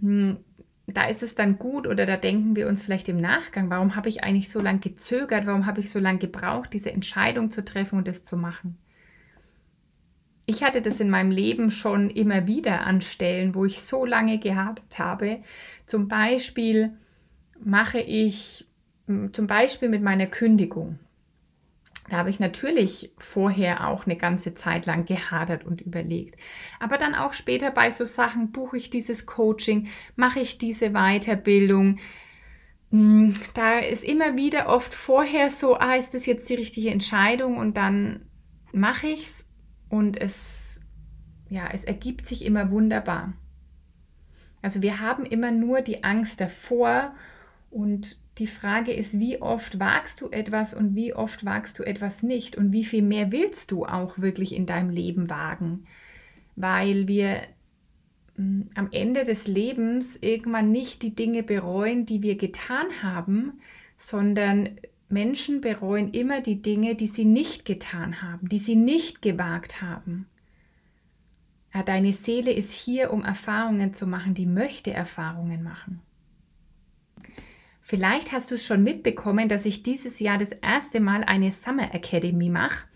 hm, 0.00 0.36
da 0.86 1.06
ist 1.06 1.22
es 1.22 1.34
dann 1.34 1.58
gut 1.58 1.86
oder 1.86 2.06
da 2.06 2.16
denken 2.16 2.56
wir 2.56 2.68
uns 2.68 2.82
vielleicht 2.82 3.08
im 3.08 3.20
Nachgang, 3.20 3.70
warum 3.70 3.96
habe 3.96 4.08
ich 4.08 4.22
eigentlich 4.22 4.50
so 4.50 4.60
lange 4.60 4.78
gezögert, 4.78 5.46
warum 5.46 5.66
habe 5.66 5.80
ich 5.80 5.90
so 5.90 5.98
lange 5.98 6.18
gebraucht, 6.18 6.72
diese 6.72 6.92
Entscheidung 6.92 7.50
zu 7.50 7.64
treffen 7.64 7.98
und 7.98 8.08
es 8.08 8.24
zu 8.24 8.36
machen 8.36 8.78
ich 10.46 10.62
hatte 10.62 10.80
das 10.80 11.00
in 11.00 11.10
meinem 11.10 11.32
Leben 11.32 11.70
schon 11.72 12.08
immer 12.08 12.46
wieder 12.46 12.86
an 12.86 13.00
Stellen, 13.00 13.54
wo 13.54 13.64
ich 13.64 13.82
so 13.82 14.04
lange 14.04 14.38
gehabt 14.38 14.98
habe. 14.98 15.40
Zum 15.86 16.06
Beispiel 16.06 16.92
mache 17.58 17.98
ich, 17.98 18.64
zum 19.32 19.46
Beispiel 19.48 19.88
mit 19.88 20.02
meiner 20.02 20.26
Kündigung. 20.26 21.00
Da 22.08 22.18
habe 22.18 22.30
ich 22.30 22.38
natürlich 22.38 23.12
vorher 23.18 23.88
auch 23.88 24.06
eine 24.06 24.16
ganze 24.16 24.54
Zeit 24.54 24.86
lang 24.86 25.06
gehadert 25.06 25.64
und 25.64 25.80
überlegt. 25.80 26.38
Aber 26.78 26.98
dann 26.98 27.14
auch 27.14 27.32
später 27.32 27.70
bei 27.70 27.90
so 27.90 28.04
Sachen, 28.04 28.52
buche 28.52 28.76
ich 28.76 28.90
dieses 28.90 29.26
Coaching, 29.26 29.88
mache 30.14 30.40
ich 30.40 30.58
diese 30.58 30.90
Weiterbildung. 30.90 31.98
Hm, 32.90 33.34
da 33.54 33.80
ist 33.80 34.04
immer 34.04 34.36
wieder 34.36 34.68
oft 34.68 34.94
vorher 34.94 35.50
so, 35.50 35.78
ah, 35.78 35.96
ist 35.96 36.14
das 36.14 36.26
jetzt 36.26 36.48
die 36.48 36.54
richtige 36.54 36.90
Entscheidung? 36.90 37.56
Und 37.56 37.76
dann 37.76 38.26
mache 38.72 39.08
ich 39.08 39.22
es 39.22 39.46
und 39.88 40.20
es, 40.20 40.80
ja, 41.48 41.68
es 41.72 41.82
ergibt 41.82 42.26
sich 42.26 42.44
immer 42.44 42.70
wunderbar. 42.70 43.32
Also 44.62 44.82
wir 44.82 45.00
haben 45.00 45.24
immer 45.24 45.50
nur 45.50 45.80
die 45.80 46.04
Angst 46.04 46.40
davor 46.40 47.14
und 47.70 48.16
die 48.38 48.46
Frage 48.46 48.92
ist, 48.92 49.18
wie 49.18 49.40
oft 49.40 49.80
wagst 49.80 50.20
du 50.20 50.28
etwas 50.30 50.74
und 50.74 50.94
wie 50.94 51.14
oft 51.14 51.44
wagst 51.44 51.78
du 51.78 51.82
etwas 51.82 52.22
nicht 52.22 52.56
und 52.56 52.72
wie 52.72 52.84
viel 52.84 53.02
mehr 53.02 53.32
willst 53.32 53.70
du 53.70 53.86
auch 53.86 54.18
wirklich 54.18 54.54
in 54.54 54.66
deinem 54.66 54.90
Leben 54.90 55.30
wagen? 55.30 55.86
weil 56.56 57.06
wir 57.06 57.42
mm, 58.36 58.62
am 58.74 58.88
Ende 58.90 59.24
des 59.24 59.46
Lebens 59.46 60.18
irgendwann 60.20 60.70
nicht 60.70 61.02
die 61.02 61.14
Dinge 61.14 61.42
bereuen, 61.42 62.06
die 62.06 62.22
wir 62.22 62.36
getan 62.36 62.86
haben, 63.02 63.60
sondern 63.96 64.80
Menschen 65.08 65.60
bereuen 65.60 66.12
immer 66.12 66.40
die 66.40 66.60
Dinge, 66.60 66.96
die 66.96 67.06
sie 67.06 67.24
nicht 67.24 67.64
getan 67.64 68.22
haben, 68.22 68.48
die 68.48 68.58
sie 68.58 68.74
nicht 68.74 69.22
gewagt 69.22 69.80
haben. 69.80 70.26
Deine 71.84 72.14
Seele 72.14 72.52
ist 72.52 72.72
hier, 72.72 73.12
um 73.12 73.22
Erfahrungen 73.22 73.92
zu 73.92 74.06
machen, 74.06 74.32
die 74.32 74.46
möchte 74.46 74.94
Erfahrungen 74.94 75.62
machen. 75.62 76.00
Vielleicht 77.88 78.32
hast 78.32 78.50
du 78.50 78.56
es 78.56 78.66
schon 78.66 78.82
mitbekommen, 78.82 79.48
dass 79.48 79.64
ich 79.64 79.84
dieses 79.84 80.18
Jahr 80.18 80.38
das 80.38 80.50
erste 80.50 80.98
Mal 80.98 81.22
eine 81.22 81.52
Summer 81.52 81.94
Academy 81.94 82.50
mache. 82.50 82.88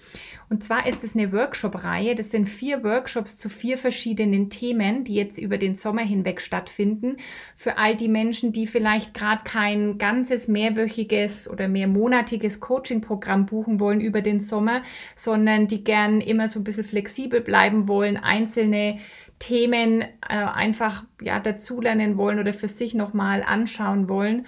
Und 0.48 0.64
zwar 0.64 0.84
ist 0.88 1.04
es 1.04 1.14
eine 1.14 1.32
Workshop-Reihe. 1.32 2.16
Das 2.16 2.32
sind 2.32 2.48
vier 2.48 2.82
Workshops 2.82 3.36
zu 3.36 3.48
vier 3.48 3.78
verschiedenen 3.78 4.50
Themen, 4.50 5.04
die 5.04 5.14
jetzt 5.14 5.38
über 5.38 5.58
den 5.58 5.76
Sommer 5.76 6.02
hinweg 6.02 6.40
stattfinden. 6.40 7.18
Für 7.54 7.78
all 7.78 7.94
die 7.94 8.08
Menschen, 8.08 8.52
die 8.52 8.66
vielleicht 8.66 9.14
gerade 9.14 9.42
kein 9.44 9.96
ganzes 9.98 10.48
mehrwöchiges 10.48 11.48
oder 11.48 11.68
mehrmonatiges 11.68 12.58
Coaching-Programm 12.58 13.46
buchen 13.46 13.78
wollen 13.78 14.00
über 14.00 14.22
den 14.22 14.40
Sommer, 14.40 14.82
sondern 15.14 15.68
die 15.68 15.84
gern 15.84 16.20
immer 16.20 16.48
so 16.48 16.58
ein 16.58 16.64
bisschen 16.64 16.82
flexibel 16.82 17.40
bleiben 17.40 17.86
wollen, 17.86 18.16
einzelne 18.16 18.98
Themen 19.38 20.02
äh, 20.02 20.06
einfach 20.28 21.04
ja 21.20 21.40
dazulernen 21.40 22.16
wollen 22.16 22.38
oder 22.40 22.52
für 22.52 22.68
sich 22.68 22.94
nochmal 22.94 23.42
anschauen 23.42 24.08
wollen. 24.08 24.46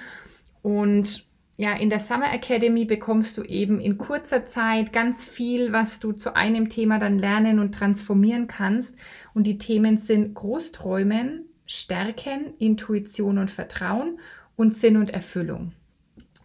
Und 0.63 1.27
ja, 1.57 1.75
in 1.75 1.91
der 1.91 2.01
Summer 2.01 2.33
Academy 2.33 2.85
bekommst 2.85 3.37
du 3.37 3.43
eben 3.43 3.81
in 3.81 3.99
kurzer 3.99 4.47
Zeit 4.47 4.93
ganz 4.93 5.25
viel, 5.25 5.73
was 5.73 6.01
du 6.01 6.13
zu 6.13 6.35
einem 6.35 6.69
Thema 6.69 6.99
dann 6.99 7.19
lernen 7.19 7.59
und 7.59 7.75
transformieren 7.75 8.47
kannst. 8.47 8.97
Und 9.35 9.47
die 9.47 9.59
Themen 9.59 9.99
sind 9.99 10.35
Großträumen, 10.35 11.45
Stärken, 11.67 12.55
Intuition 12.59 13.39
und 13.39 13.51
Vertrauen 13.51 14.19
und 14.57 14.75
Sinn 14.75 14.97
und 14.97 15.11
Erfüllung. 15.11 15.73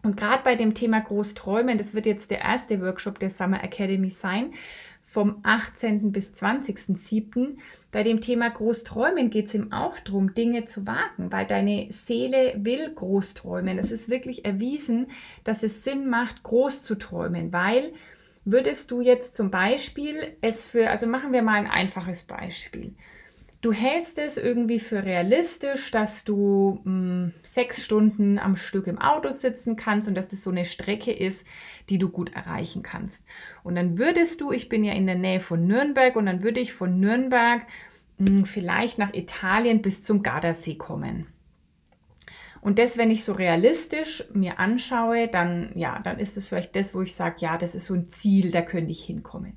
Und 0.03 0.17
gerade 0.17 0.43
bei 0.43 0.55
dem 0.55 0.73
Thema 0.73 1.01
Großträumen, 1.01 1.77
das 1.77 1.93
wird 1.93 2.05
jetzt 2.05 2.31
der 2.31 2.41
erste 2.41 2.81
Workshop 2.81 3.19
der 3.19 3.29
Summer 3.29 3.63
Academy 3.63 4.09
sein, 4.09 4.53
vom 5.07 5.39
18. 5.43 6.11
bis 6.11 6.33
20.07. 6.33 7.55
Bei 7.93 8.03
dem 8.03 8.19
Thema 8.19 8.49
Großträumen 8.49 9.29
geht 9.29 9.47
es 9.47 9.53
ihm 9.53 9.71
auch 9.71 9.97
darum, 9.99 10.33
Dinge 10.33 10.65
zu 10.65 10.85
wagen, 10.85 11.31
weil 11.31 11.47
deine 11.47 11.87
Seele 11.91 12.55
will 12.57 12.93
Großträumen. 12.93 13.79
Es 13.79 13.89
ist 13.89 14.09
wirklich 14.09 14.43
erwiesen, 14.43 15.07
dass 15.45 15.63
es 15.63 15.85
Sinn 15.85 16.09
macht, 16.09 16.43
groß 16.43 16.83
zu 16.83 16.95
träumen, 16.95 17.53
weil 17.53 17.93
würdest 18.43 18.91
du 18.91 18.99
jetzt 18.99 19.33
zum 19.33 19.49
Beispiel 19.49 20.35
es 20.41 20.65
für, 20.65 20.89
also 20.89 21.07
machen 21.07 21.31
wir 21.31 21.41
mal 21.41 21.55
ein 21.55 21.67
einfaches 21.67 22.25
Beispiel. 22.25 22.93
Du 23.59 23.71
hältst 23.71 24.19
es 24.19 24.37
irgendwie 24.37 24.79
für 24.79 25.03
realistisch, 25.03 25.89
dass 25.89 26.23
du 26.23 26.79
mh, 26.83 26.91
hm, 26.91 27.33
sechs 27.41 27.83
Stunden 27.83 28.37
am 28.37 28.55
Stück 28.55 28.85
im 28.85 28.99
Auto 28.99 29.31
sitzen 29.31 29.75
kannst 29.75 30.07
und 30.07 30.13
dass 30.13 30.27
das 30.27 30.43
so 30.43 30.51
eine 30.51 30.65
Strecke 30.65 31.11
ist, 31.11 31.45
die 31.89 31.97
du 31.97 32.09
gut 32.09 32.33
erreichen 32.33 32.83
kannst. 32.83 33.25
Und 33.63 33.75
dann 33.75 33.97
würdest 33.97 34.41
du, 34.41 34.51
ich 34.51 34.69
bin 34.69 34.83
ja 34.83 34.93
in 34.93 35.07
der 35.07 35.15
Nähe 35.15 35.39
von 35.39 35.65
Nürnberg, 35.65 36.15
und 36.15 36.27
dann 36.27 36.43
würde 36.43 36.59
ich 36.59 36.71
von 36.71 36.99
Nürnberg 36.99 37.65
mh, 38.19 38.29
hm, 38.29 38.45
vielleicht 38.45 38.99
nach 38.99 39.13
Italien 39.15 39.81
bis 39.81 40.03
zum 40.03 40.21
Gardasee 40.21 40.75
kommen. 40.75 41.25
Und 42.61 42.77
das, 42.77 42.97
wenn 42.97 43.11
ich 43.11 43.23
so 43.23 43.33
realistisch 43.33 44.23
mir 44.33 44.59
anschaue, 44.59 45.27
dann 45.27 45.71
ja, 45.75 45.99
dann 45.99 46.19
ist 46.19 46.37
es 46.37 46.47
vielleicht 46.47 46.75
das, 46.75 46.93
wo 46.93 47.01
ich 47.01 47.15
sage, 47.15 47.37
ja, 47.39 47.57
das 47.57 47.73
ist 47.73 47.85
so 47.87 47.95
ein 47.95 48.07
Ziel, 48.07 48.51
da 48.51 48.61
könnte 48.61 48.91
ich 48.91 49.03
hinkommen. 49.03 49.55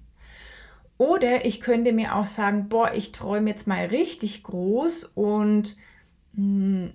Oder 1.00 1.47
ich 1.47 1.62
könnte 1.62 1.95
mir 1.95 2.14
auch 2.14 2.26
sagen, 2.26 2.69
boah, 2.69 2.92
ich 2.92 3.11
träume 3.11 3.49
jetzt 3.49 3.66
mal 3.66 3.87
richtig 3.87 4.42
groß 4.42 5.04
und 5.14 5.75
mh, 6.35 6.88
hm, 6.88 6.95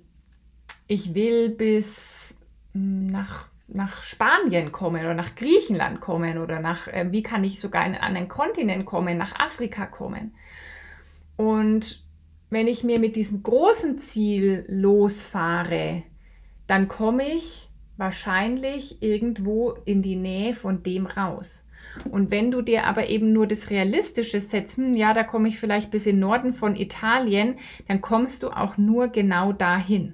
ich 0.85 1.15
will 1.15 1.49
bis 1.49 2.37
mh, 2.73 2.81
hm, 2.81 3.07
nach, 3.07 3.47
nach 3.67 4.03
Spanien 4.03 4.71
kommen 4.71 5.01
oder 5.01 5.15
nach 5.15 5.33
Griechenland 5.33 6.01
kommen 6.01 6.37
oder 6.37 6.59
nach, 6.59 6.87
äh, 6.87 7.07
wie 7.09 7.23
kann 7.23 7.43
ich 7.43 7.59
sogar 7.59 7.83
in 7.83 7.95
einen 7.95 8.03
anderen 8.03 8.27
Kontinent 8.27 8.85
kommen, 8.85 9.17
nach 9.17 9.39
Afrika 9.39 9.87
kommen. 9.87 10.35
Und 11.35 12.05
wenn 12.51 12.67
ich 12.67 12.83
mir 12.83 12.99
mit 12.99 13.15
diesem 13.15 13.41
großen 13.41 13.97
Ziel 13.97 14.65
losfahre, 14.67 16.03
dann 16.67 16.87
komme 16.87 17.27
ich 17.27 17.69
wahrscheinlich 17.97 19.01
irgendwo 19.01 19.71
in 19.71 20.03
die 20.03 20.15
Nähe 20.15 20.53
von 20.53 20.83
dem 20.83 21.07
raus. 21.07 21.65
Und 22.09 22.31
wenn 22.31 22.51
du 22.51 22.61
dir 22.61 22.85
aber 22.85 23.09
eben 23.09 23.31
nur 23.33 23.47
das 23.47 23.69
Realistische 23.69 24.39
setzt, 24.41 24.77
hm, 24.77 24.93
ja, 24.93 25.13
da 25.13 25.23
komme 25.23 25.47
ich 25.47 25.59
vielleicht 25.59 25.91
bis 25.91 26.05
in 26.05 26.19
Norden 26.19 26.53
von 26.53 26.75
Italien, 26.75 27.55
dann 27.87 28.01
kommst 28.01 28.43
du 28.43 28.49
auch 28.49 28.77
nur 28.77 29.07
genau 29.07 29.53
dahin. 29.53 30.13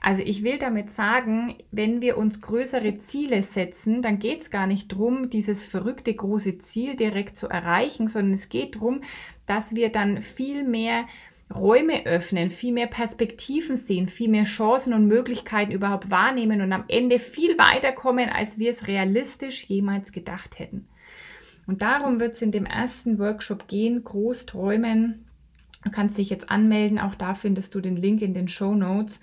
Also 0.00 0.22
ich 0.22 0.44
will 0.44 0.58
damit 0.58 0.90
sagen, 0.90 1.56
wenn 1.72 2.00
wir 2.00 2.16
uns 2.16 2.40
größere 2.40 2.98
Ziele 2.98 3.42
setzen, 3.42 4.02
dann 4.02 4.18
geht 4.18 4.42
es 4.42 4.50
gar 4.50 4.66
nicht 4.66 4.92
darum, 4.92 5.30
dieses 5.30 5.64
verrückte 5.64 6.14
große 6.14 6.58
Ziel 6.58 6.94
direkt 6.94 7.36
zu 7.36 7.48
erreichen, 7.48 8.06
sondern 8.06 8.34
es 8.34 8.48
geht 8.48 8.76
darum, 8.76 9.00
dass 9.46 9.74
wir 9.74 9.90
dann 9.90 10.20
viel 10.20 10.62
mehr 10.62 11.06
Räume 11.54 12.06
öffnen, 12.06 12.50
viel 12.50 12.72
mehr 12.72 12.88
Perspektiven 12.88 13.76
sehen, 13.76 14.08
viel 14.08 14.28
mehr 14.28 14.44
Chancen 14.44 14.92
und 14.92 15.06
Möglichkeiten 15.06 15.70
überhaupt 15.70 16.10
wahrnehmen 16.10 16.60
und 16.60 16.72
am 16.72 16.84
Ende 16.88 17.18
viel 17.18 17.56
weiterkommen, 17.56 18.28
als 18.28 18.58
wir 18.58 18.70
es 18.70 18.88
realistisch 18.88 19.64
jemals 19.64 20.10
gedacht 20.12 20.58
hätten. 20.58 20.88
Und 21.66 21.82
darum 21.82 22.20
wird 22.20 22.34
es 22.34 22.42
in 22.42 22.52
dem 22.52 22.66
ersten 22.66 23.18
Workshop 23.18 23.68
gehen, 23.68 24.02
groß 24.02 24.46
träumen. 24.46 25.26
Du 25.84 25.90
kannst 25.90 26.18
dich 26.18 26.30
jetzt 26.30 26.50
anmelden, 26.50 26.98
auch 26.98 27.14
da 27.14 27.34
findest 27.34 27.74
du 27.74 27.80
den 27.80 27.96
Link 27.96 28.22
in 28.22 28.34
den 28.34 28.48
Show 28.48 28.74
Notes. 28.74 29.20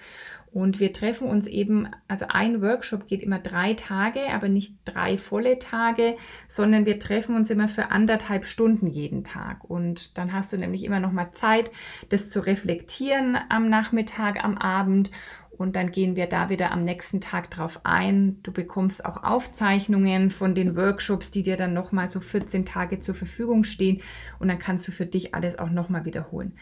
Und 0.54 0.80
wir 0.80 0.94
treffen 0.94 1.28
uns 1.28 1.48
eben, 1.48 1.88
also 2.08 2.28
ein 2.30 2.62
Workshop 2.62 3.08
geht 3.08 3.24
immer 3.24 3.40
drei 3.40 3.74
Tage, 3.74 4.20
aber 4.32 4.50
nicht 4.50 4.76
drei 4.86 5.18
volle 5.18 5.58
Tage, 5.58 6.16
sondern 6.48 6.86
wir 6.86 7.00
treffen 7.00 7.36
uns 7.36 7.50
immer 7.50 7.68
für 7.68 7.90
anderthalb 7.90 8.46
Stunden 8.46 8.86
jeden 8.86 9.24
Tag. 9.24 9.64
Und 9.64 10.16
dann 10.20 10.32
hast 10.32 10.54
du 10.54 10.58
nämlich 10.58 10.84
immer 10.84 11.00
noch 11.00 11.12
mal 11.12 11.32
Zeit, 11.32 11.72
das 12.10 12.30
zu 12.30 12.40
reflektieren 12.40 13.36
am 13.50 13.68
Nachmittag, 13.68 14.44
am 14.44 14.56
Abend. 14.56 15.10
Und 15.58 15.76
dann 15.76 15.92
gehen 15.92 16.16
wir 16.16 16.28
da 16.28 16.50
wieder 16.50 16.72
am 16.72 16.84
nächsten 16.84 17.20
Tag 17.20 17.50
drauf 17.50 17.82
ein. 17.84 18.40
Du 18.44 18.52
bekommst 18.52 19.06
auch 19.06 19.24
Aufzeichnungen 19.24 20.30
von 20.30 20.54
den 20.54 20.76
Workshops, 20.76 21.32
die 21.32 21.42
dir 21.42 21.58
dann 21.58 21.74
noch 21.74 21.92
mal 21.92 22.08
so 22.08 22.20
14 22.20 22.64
Tage 22.64 23.00
zur 23.00 23.16
Verfügung 23.16 23.64
stehen. 23.64 24.02
Und 24.38 24.50
dann 24.50 24.60
kannst 24.60 24.88
du 24.88 24.92
für 24.92 25.08
dich 25.08 25.34
alles 25.34 25.58
auch 25.58 25.72
noch 25.72 25.90
mal 25.90 26.06
wiederholen. 26.06 26.54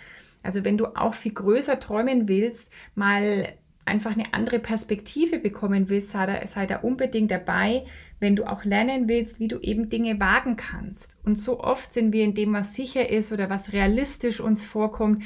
Also 0.43 0.65
wenn 0.65 0.77
du 0.77 0.87
auch 0.95 1.13
viel 1.13 1.33
größer 1.33 1.79
träumen 1.79 2.27
willst, 2.27 2.73
mal 2.95 3.53
einfach 3.91 4.13
eine 4.13 4.33
andere 4.33 4.59
Perspektive 4.59 5.37
bekommen 5.37 5.89
willst, 5.89 6.11
sei 6.11 6.25
da, 6.25 6.47
sei 6.47 6.65
da 6.65 6.77
unbedingt 6.77 7.29
dabei, 7.29 7.85
wenn 8.19 8.35
du 8.35 8.45
auch 8.45 8.63
lernen 8.63 9.09
willst, 9.09 9.39
wie 9.39 9.47
du 9.47 9.59
eben 9.59 9.89
Dinge 9.89 10.19
wagen 10.19 10.55
kannst. 10.55 11.17
Und 11.25 11.37
so 11.37 11.59
oft 11.59 11.91
sind 11.91 12.13
wir 12.13 12.23
in 12.23 12.33
dem, 12.33 12.53
was 12.53 12.73
sicher 12.73 13.09
ist 13.09 13.31
oder 13.31 13.49
was 13.49 13.73
realistisch 13.73 14.39
uns 14.39 14.63
vorkommt, 14.63 15.23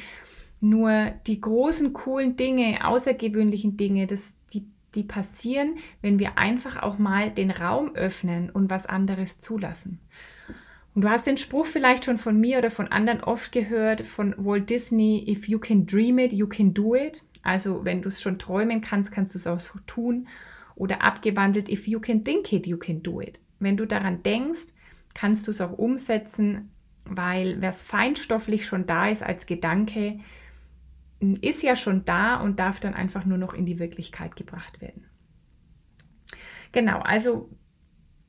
nur 0.62 1.12
die 1.28 1.40
großen, 1.40 1.94
coolen 1.94 2.36
Dinge, 2.36 2.86
außergewöhnlichen 2.86 3.78
Dinge, 3.78 4.08
das, 4.08 4.34
die, 4.54 4.66
die 4.96 5.04
passieren, 5.04 5.76
wenn 6.02 6.18
wir 6.18 6.38
einfach 6.38 6.82
auch 6.82 6.98
mal 6.98 7.30
den 7.30 7.52
Raum 7.52 7.96
öffnen 7.96 8.50
und 8.50 8.70
was 8.70 8.86
anderes 8.86 9.40
zulassen. 9.40 10.00
Und 10.96 11.04
du 11.04 11.10
hast 11.10 11.28
den 11.28 11.38
Spruch 11.38 11.66
vielleicht 11.66 12.06
schon 12.06 12.18
von 12.18 12.40
mir 12.40 12.58
oder 12.60 12.72
von 12.72 12.88
anderen 12.88 13.22
oft 13.22 13.52
gehört, 13.52 14.02
von 14.02 14.34
Walt 14.38 14.70
Disney, 14.70 15.26
if 15.30 15.50
you 15.50 15.60
can 15.60 15.86
dream 15.86 16.18
it, 16.18 16.32
you 16.32 16.48
can 16.48 16.74
do 16.74 16.96
it. 16.96 17.25
Also 17.46 17.86
wenn 17.86 18.02
du 18.02 18.10
es 18.10 18.22
schon 18.22 18.40
träumen 18.40 18.82
kannst, 18.82 19.12
kannst 19.12 19.36
du 19.36 19.38
es 19.38 19.48
auch 19.48 19.60
so 19.60 19.80
tun. 19.86 20.28
Oder 20.76 21.04
abgewandelt, 21.04 21.70
if 21.70 21.88
you 21.88 22.02
can 22.02 22.26
think 22.26 22.52
it, 22.52 22.68
you 22.68 22.78
can 22.78 23.02
do 23.02 23.22
it. 23.22 23.40
Wenn 23.60 23.78
du 23.78 23.86
daran 23.86 24.24
denkst, 24.24 24.74
kannst 25.14 25.48
du 25.48 25.52
es 25.52 25.62
auch 25.62 25.72
umsetzen, 25.72 26.72
weil 27.06 27.62
was 27.62 27.84
feinstofflich 27.84 28.66
schon 28.66 28.86
da 28.86 29.08
ist 29.08 29.24
als 29.24 29.46
Gedanke, 29.46 30.20
ist 31.42 31.64
ja 31.64 31.76
schon 31.76 32.04
da 32.04 32.38
und 32.38 32.60
darf 32.60 32.80
dann 32.80 32.94
einfach 32.94 33.26
nur 33.26 33.38
noch 33.38 33.54
in 33.54 33.66
die 33.66 33.80
Wirklichkeit 33.80 34.36
gebracht 34.36 34.82
werden. 34.82 35.06
Genau, 36.72 37.00
also 37.00 37.50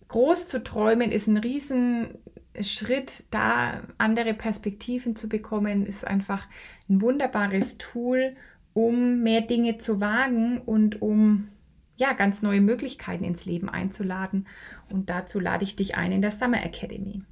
groß 0.09 0.47
zu 0.47 0.63
träumen 0.63 1.11
ist 1.11 1.27
ein 1.27 1.39
Riesenschritt, 1.39 3.25
da 3.31 3.83
andere 3.99 4.35
Perspektiven 4.35 5.17
zu 5.17 5.29
bekommen, 5.29 5.85
ist 5.85 6.07
einfach 6.07 6.47
ein 6.89 7.01
wunderbares 7.01 7.79
Tool, 7.79 8.37
um 8.77 9.23
mehr 9.23 9.41
Dinge 9.41 9.79
zu 9.79 10.03
wagen 10.03 10.61
und 10.61 11.01
um 11.01 11.49
ja, 11.97 12.13
ganz 12.13 12.43
neue 12.43 12.61
Möglichkeiten 12.61 13.25
ins 13.25 13.47
Leben 13.47 13.71
einzuladen. 13.71 14.47
Und 14.91 15.09
dazu 15.09 15.41
lade 15.41 15.65
ich 15.65 15.77
dich 15.77 15.97
ein 15.97 16.13
in 16.13 16.21
der 16.21 16.31
Summer 16.31 16.63
Academy. 16.63 17.23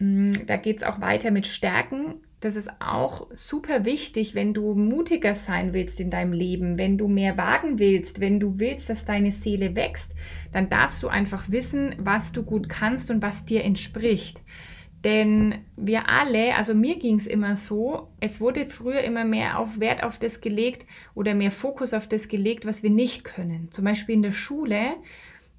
Mm, 0.00 0.32
da 0.48 0.56
geht 0.56 0.78
es 0.78 0.82
auch 0.82 1.00
weiter 1.00 1.30
mit 1.30 1.46
Stärken. 1.46 2.16
Das 2.40 2.56
ist 2.56 2.68
auch 2.80 3.28
super 3.32 3.84
wichtig, 3.84 4.34
wenn 4.34 4.54
du 4.54 4.74
mutiger 4.74 5.36
sein 5.36 5.72
willst 5.72 6.00
in 6.00 6.10
deinem 6.10 6.32
Leben, 6.32 6.78
wenn 6.78 6.98
du 6.98 7.06
mehr 7.06 7.36
wagen 7.36 7.78
willst, 7.78 8.18
wenn 8.18 8.40
du 8.40 8.58
willst, 8.58 8.90
dass 8.90 9.04
deine 9.04 9.30
Seele 9.30 9.76
wächst, 9.76 10.16
dann 10.50 10.68
darfst 10.68 11.00
du 11.04 11.08
einfach 11.08 11.48
wissen, 11.48 11.94
was 11.98 12.32
du 12.32 12.42
gut 12.42 12.68
kannst 12.68 13.08
und 13.12 13.22
was 13.22 13.44
dir 13.44 13.62
entspricht. 13.62 14.42
Denn 15.04 15.66
wir 15.76 16.08
alle, 16.08 16.56
also 16.56 16.74
mir 16.74 16.98
ging 16.98 17.16
es 17.16 17.26
immer 17.26 17.56
so, 17.56 18.08
es 18.20 18.40
wurde 18.40 18.66
früher 18.66 19.00
immer 19.00 19.24
mehr 19.24 19.58
auf 19.58 19.78
Wert 19.78 20.02
auf 20.02 20.18
das 20.18 20.40
gelegt 20.40 20.86
oder 21.14 21.34
mehr 21.34 21.50
Fokus 21.50 21.92
auf 21.92 22.08
das 22.08 22.28
gelegt, 22.28 22.64
was 22.64 22.82
wir 22.82 22.90
nicht 22.90 23.22
können. 23.22 23.70
Zum 23.70 23.84
Beispiel 23.84 24.14
in 24.14 24.22
der 24.22 24.32
Schule, 24.32 24.96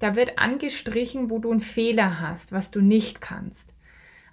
da 0.00 0.16
wird 0.16 0.38
angestrichen, 0.38 1.30
wo 1.30 1.38
du 1.38 1.52
einen 1.52 1.60
Fehler 1.60 2.20
hast, 2.20 2.50
was 2.50 2.72
du 2.72 2.80
nicht 2.80 3.20
kannst. 3.20 3.72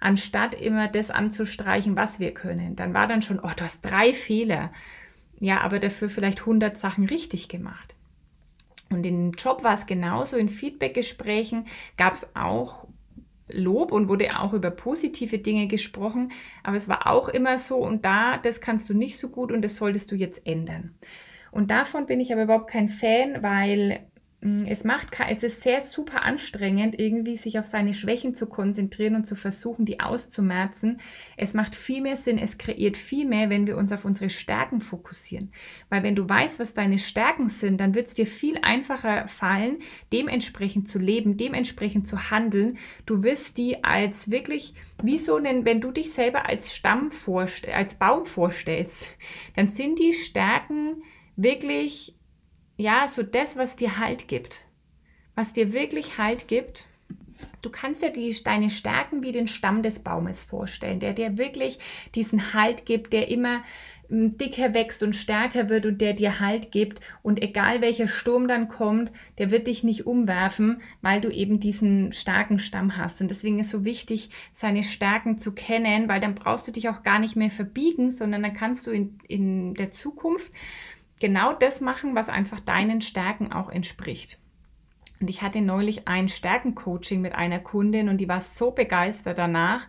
Anstatt 0.00 0.54
immer 0.60 0.88
das 0.88 1.10
anzustreichen, 1.10 1.94
was 1.94 2.18
wir 2.18 2.34
können. 2.34 2.74
Dann 2.74 2.92
war 2.92 3.06
dann 3.06 3.22
schon, 3.22 3.38
oh, 3.38 3.50
du 3.56 3.64
hast 3.64 3.82
drei 3.82 4.12
Fehler. 4.12 4.72
Ja, 5.38 5.60
aber 5.60 5.78
dafür 5.78 6.10
vielleicht 6.10 6.40
100 6.40 6.76
Sachen 6.76 7.06
richtig 7.06 7.48
gemacht. 7.48 7.94
Und 8.90 9.06
im 9.06 9.32
Job 9.32 9.62
war 9.62 9.74
es 9.74 9.86
genauso. 9.86 10.36
In 10.36 10.48
Feedbackgesprächen 10.48 11.66
gab 11.96 12.12
es 12.14 12.26
auch 12.34 12.86
Lob 13.48 13.92
und 13.92 14.08
wurde 14.08 14.28
auch 14.40 14.54
über 14.54 14.70
positive 14.70 15.38
Dinge 15.38 15.66
gesprochen, 15.66 16.32
aber 16.62 16.76
es 16.76 16.88
war 16.88 17.06
auch 17.06 17.28
immer 17.28 17.58
so 17.58 17.76
und 17.76 18.04
da, 18.04 18.38
das 18.38 18.60
kannst 18.60 18.88
du 18.88 18.94
nicht 18.94 19.18
so 19.18 19.28
gut 19.28 19.52
und 19.52 19.62
das 19.62 19.76
solltest 19.76 20.10
du 20.10 20.14
jetzt 20.16 20.46
ändern. 20.46 20.94
Und 21.50 21.70
davon 21.70 22.06
bin 22.06 22.20
ich 22.20 22.32
aber 22.32 22.44
überhaupt 22.44 22.70
kein 22.70 22.88
Fan, 22.88 23.42
weil 23.42 24.06
es 24.66 24.84
macht, 24.84 25.08
es 25.30 25.42
ist 25.42 25.62
sehr 25.62 25.80
super 25.80 26.22
anstrengend, 26.22 26.98
irgendwie 26.98 27.38
sich 27.38 27.58
auf 27.58 27.64
seine 27.64 27.94
Schwächen 27.94 28.34
zu 28.34 28.46
konzentrieren 28.46 29.14
und 29.16 29.24
zu 29.24 29.36
versuchen, 29.36 29.86
die 29.86 30.00
auszumerzen. 30.00 31.00
Es 31.38 31.54
macht 31.54 31.74
viel 31.74 32.02
mehr 32.02 32.16
Sinn, 32.16 32.36
es 32.36 32.58
kreiert 32.58 32.98
viel 32.98 33.26
mehr, 33.26 33.48
wenn 33.48 33.66
wir 33.66 33.78
uns 33.78 33.90
auf 33.90 34.04
unsere 34.04 34.28
Stärken 34.28 34.82
fokussieren. 34.82 35.50
Weil 35.88 36.02
wenn 36.02 36.14
du 36.14 36.28
weißt, 36.28 36.60
was 36.60 36.74
deine 36.74 36.98
Stärken 36.98 37.48
sind, 37.48 37.80
dann 37.80 37.94
wird 37.94 38.08
es 38.08 38.14
dir 38.14 38.26
viel 38.26 38.58
einfacher 38.60 39.28
fallen, 39.28 39.78
dementsprechend 40.12 40.90
zu 40.90 40.98
leben, 40.98 41.38
dementsprechend 41.38 42.06
zu 42.06 42.30
handeln. 42.30 42.76
Du 43.06 43.22
wirst 43.22 43.56
die 43.56 43.82
als 43.82 44.30
wirklich, 44.30 44.74
wie 45.02 45.18
so 45.18 45.36
einen, 45.36 45.64
wenn 45.64 45.80
du 45.80 45.90
dich 45.90 46.12
selber 46.12 46.46
als 46.46 46.74
Stamm 46.74 47.12
vorstellst, 47.12 47.74
als 47.74 47.94
Baum 47.94 48.26
vorstellst, 48.26 49.08
dann 49.56 49.68
sind 49.68 49.98
die 49.98 50.12
Stärken 50.12 51.02
wirklich 51.34 52.14
ja, 52.76 53.06
so 53.08 53.22
das, 53.22 53.56
was 53.56 53.76
dir 53.76 53.98
Halt 53.98 54.28
gibt. 54.28 54.62
Was 55.34 55.52
dir 55.52 55.72
wirklich 55.72 56.18
Halt 56.18 56.48
gibt. 56.48 56.86
Du 57.62 57.70
kannst 57.70 58.02
dir 58.02 58.10
die, 58.10 58.34
deine 58.44 58.70
Stärken 58.70 59.22
wie 59.22 59.32
den 59.32 59.48
Stamm 59.48 59.82
des 59.82 60.00
Baumes 60.00 60.42
vorstellen, 60.42 61.00
der 61.00 61.12
dir 61.12 61.38
wirklich 61.38 61.78
diesen 62.14 62.52
Halt 62.52 62.84
gibt, 62.84 63.12
der 63.12 63.28
immer 63.28 63.62
hm, 64.08 64.36
dicker 64.36 64.74
wächst 64.74 65.02
und 65.02 65.16
stärker 65.16 65.68
wird 65.68 65.86
und 65.86 66.00
der 66.00 66.12
dir 66.12 66.40
Halt 66.40 66.72
gibt. 66.72 67.00
Und 67.22 67.42
egal 67.42 67.80
welcher 67.80 68.08
Sturm 68.08 68.48
dann 68.48 68.68
kommt, 68.68 69.12
der 69.38 69.50
wird 69.50 69.66
dich 69.66 69.82
nicht 69.82 70.06
umwerfen, 70.06 70.82
weil 71.00 71.20
du 71.20 71.30
eben 71.30 71.58
diesen 71.58 72.12
starken 72.12 72.58
Stamm 72.58 72.96
hast. 72.96 73.20
Und 73.20 73.30
deswegen 73.30 73.58
ist 73.58 73.70
so 73.70 73.84
wichtig, 73.84 74.30
seine 74.52 74.82
Stärken 74.82 75.38
zu 75.38 75.52
kennen, 75.52 76.08
weil 76.08 76.20
dann 76.20 76.34
brauchst 76.34 76.68
du 76.68 76.72
dich 76.72 76.88
auch 76.88 77.02
gar 77.02 77.18
nicht 77.18 77.36
mehr 77.36 77.50
verbiegen, 77.50 78.12
sondern 78.12 78.42
dann 78.42 78.54
kannst 78.54 78.86
du 78.86 78.90
in, 78.90 79.18
in 79.26 79.74
der 79.74 79.90
Zukunft 79.90 80.52
genau 81.20 81.52
das 81.52 81.80
machen, 81.80 82.14
was 82.14 82.28
einfach 82.28 82.60
deinen 82.60 83.00
Stärken 83.00 83.52
auch 83.52 83.70
entspricht. 83.70 84.38
Und 85.20 85.30
ich 85.30 85.42
hatte 85.42 85.60
neulich 85.60 86.08
ein 86.08 86.28
Stärkencoaching 86.28 87.20
mit 87.20 87.34
einer 87.34 87.60
Kundin 87.60 88.08
und 88.08 88.18
die 88.18 88.28
war 88.28 88.40
so 88.40 88.72
begeistert 88.72 89.38
danach, 89.38 89.86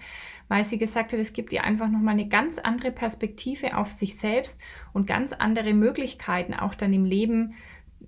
weil 0.48 0.64
sie 0.64 0.78
gesagt 0.78 1.12
hat, 1.12 1.20
es 1.20 1.34
gibt 1.34 1.52
ihr 1.52 1.64
einfach 1.64 1.90
nochmal 1.90 2.14
eine 2.14 2.28
ganz 2.28 2.60
andere 2.60 2.92
Perspektive 2.92 3.76
auf 3.76 3.92
sich 3.92 4.18
selbst 4.18 4.62
und 4.94 5.08
ganz 5.08 5.34
andere 5.34 5.74
Möglichkeiten 5.74 6.54
auch 6.54 6.76
dann 6.76 6.94
im 6.94 7.06
Leben 7.06 7.56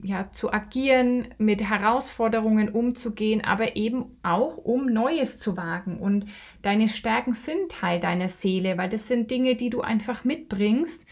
ja, 0.04 0.30
zu 0.32 0.54
agieren, 0.54 1.34
mit 1.38 1.68
Herausforderungen 1.68 2.70
umzugehen, 2.70 3.44
aber 3.44 3.76
eben 3.76 4.18
auch 4.22 4.58
um 4.58 4.86
Neues 4.86 5.40
zu 5.40 5.58
wagen. 5.58 6.00
Und 6.00 6.28
deine 6.62 6.88
Stärken 6.88 7.34
sind 7.34 7.72
Teil 7.72 8.00
deiner 8.00 8.30
Seele, 8.30 8.78
weil 8.78 8.90
das 8.90 9.08
sind 9.08 9.32
Dinge, 9.32 9.56
die 9.56 9.70
du 9.70 9.82
einfach 9.82 10.24
mitbringst, 10.24 11.06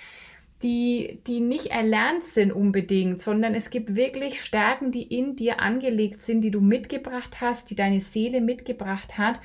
die, 0.65 1.21
die 1.27 1.41
nicht 1.41 1.67
erlernt 1.67 2.23
sind 2.23 2.51
unbedingt, 2.51 3.21
sondern 3.21 3.53
es 3.53 3.69
gibt 3.69 3.95
wirklich 3.95 4.41
Stärken, 4.41 4.91
die 4.91 5.03
in 5.03 5.35
dir 5.35 5.59
angelegt 5.59 6.23
sind, 6.23 6.41
die 6.41 6.49
du 6.49 6.59
mitgebracht 6.59 7.39
hast, 7.39 7.69
die 7.69 7.75
deine 7.75 8.01
Seele 8.01 8.41
mitgebracht 8.41 9.19
hat. 9.19 9.39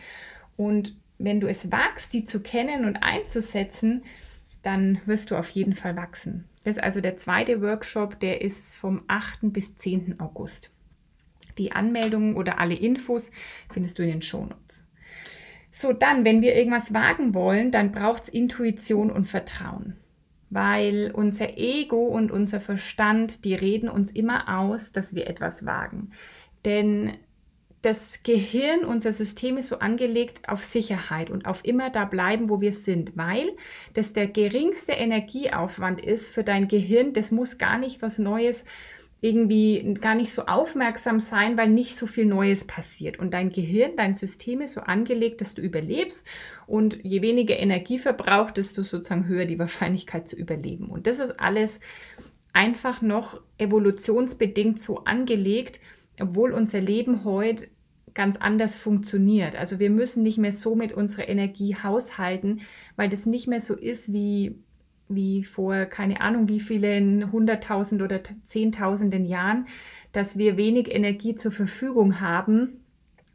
Und 0.56 0.96
wenn 1.18 1.38
du 1.38 1.46
es 1.46 1.70
wagst, 1.70 2.14
die 2.14 2.24
zu 2.24 2.40
kennen 2.40 2.86
und 2.86 3.02
einzusetzen, 3.02 4.02
dann 4.62 5.02
wirst 5.04 5.30
du 5.30 5.36
auf 5.36 5.50
jeden 5.50 5.74
Fall 5.74 5.94
wachsen. 5.94 6.48
Das 6.64 6.78
ist 6.78 6.82
also 6.82 7.02
der 7.02 7.18
zweite 7.18 7.60
Workshop, 7.60 8.18
der 8.18 8.40
ist 8.40 8.74
vom 8.74 9.02
8. 9.06 9.40
bis 9.52 9.74
10. 9.74 10.20
August. 10.20 10.72
Die 11.58 11.72
Anmeldungen 11.72 12.34
oder 12.34 12.58
alle 12.58 12.76
Infos 12.76 13.30
findest 13.70 13.98
du 13.98 14.02
in 14.04 14.08
den 14.08 14.22
Shownotes. 14.22 14.88
So, 15.70 15.92
dann, 15.92 16.24
wenn 16.24 16.40
wir 16.40 16.54
irgendwas 16.54 16.94
wagen 16.94 17.34
wollen, 17.34 17.70
dann 17.70 17.92
braucht 17.92 18.22
es 18.22 18.28
Intuition 18.30 19.10
und 19.10 19.26
Vertrauen 19.26 19.98
weil 20.50 21.12
unser 21.14 21.56
Ego 21.56 22.06
und 22.06 22.30
unser 22.30 22.60
Verstand, 22.60 23.44
die 23.44 23.54
reden 23.54 23.88
uns 23.88 24.10
immer 24.10 24.58
aus, 24.58 24.92
dass 24.92 25.14
wir 25.14 25.28
etwas 25.28 25.64
wagen. 25.64 26.10
Denn 26.64 27.12
das 27.82 28.22
Gehirn, 28.24 28.84
unser 28.84 29.12
System 29.12 29.56
ist 29.56 29.68
so 29.68 29.78
angelegt 29.78 30.48
auf 30.48 30.62
Sicherheit 30.62 31.30
und 31.30 31.46
auf 31.46 31.64
immer 31.64 31.88
da 31.88 32.04
bleiben, 32.04 32.50
wo 32.50 32.60
wir 32.60 32.74
sind, 32.74 33.16
weil 33.16 33.52
das 33.94 34.12
der 34.12 34.26
geringste 34.26 34.92
Energieaufwand 34.92 36.04
ist 36.04 36.28
für 36.28 36.44
dein 36.44 36.68
Gehirn. 36.68 37.14
Das 37.14 37.30
muss 37.30 37.56
gar 37.56 37.78
nicht 37.78 38.02
was 38.02 38.18
Neues 38.18 38.66
irgendwie 39.20 39.94
gar 40.00 40.14
nicht 40.14 40.32
so 40.32 40.46
aufmerksam 40.46 41.20
sein, 41.20 41.58
weil 41.58 41.68
nicht 41.68 41.98
so 41.98 42.06
viel 42.06 42.24
Neues 42.24 42.66
passiert. 42.66 43.18
Und 43.18 43.34
dein 43.34 43.50
Gehirn, 43.50 43.92
dein 43.96 44.14
System 44.14 44.62
ist 44.62 44.74
so 44.74 44.80
angelegt, 44.80 45.40
dass 45.40 45.54
du 45.54 45.60
überlebst. 45.60 46.26
Und 46.66 46.98
je 47.02 47.20
weniger 47.20 47.58
Energie 47.58 47.98
verbraucht, 47.98 48.56
desto 48.56 48.82
sozusagen 48.82 49.26
höher 49.26 49.44
die 49.44 49.58
Wahrscheinlichkeit 49.58 50.26
zu 50.26 50.36
überleben. 50.36 50.88
Und 50.88 51.06
das 51.06 51.18
ist 51.18 51.38
alles 51.38 51.80
einfach 52.52 53.02
noch 53.02 53.40
evolutionsbedingt 53.58 54.80
so 54.80 55.04
angelegt, 55.04 55.80
obwohl 56.18 56.52
unser 56.52 56.80
Leben 56.80 57.24
heute 57.24 57.68
ganz 58.14 58.36
anders 58.36 58.74
funktioniert. 58.74 59.54
Also 59.54 59.78
wir 59.78 59.90
müssen 59.90 60.22
nicht 60.22 60.38
mehr 60.38 60.52
so 60.52 60.74
mit 60.74 60.92
unserer 60.92 61.28
Energie 61.28 61.76
haushalten, 61.76 62.62
weil 62.96 63.08
das 63.08 63.26
nicht 63.26 63.46
mehr 63.46 63.60
so 63.60 63.74
ist 63.74 64.12
wie 64.12 64.56
wie 65.10 65.44
vor 65.44 65.84
keine 65.86 66.20
Ahnung 66.20 66.48
wie 66.48 66.60
vielen 66.60 67.32
hunderttausend 67.32 68.00
oder 68.00 68.20
zehntausenden 68.44 69.24
Jahren, 69.24 69.66
dass 70.12 70.38
wir 70.38 70.56
wenig 70.56 70.90
Energie 70.90 71.34
zur 71.34 71.52
Verfügung 71.52 72.20
haben 72.20 72.80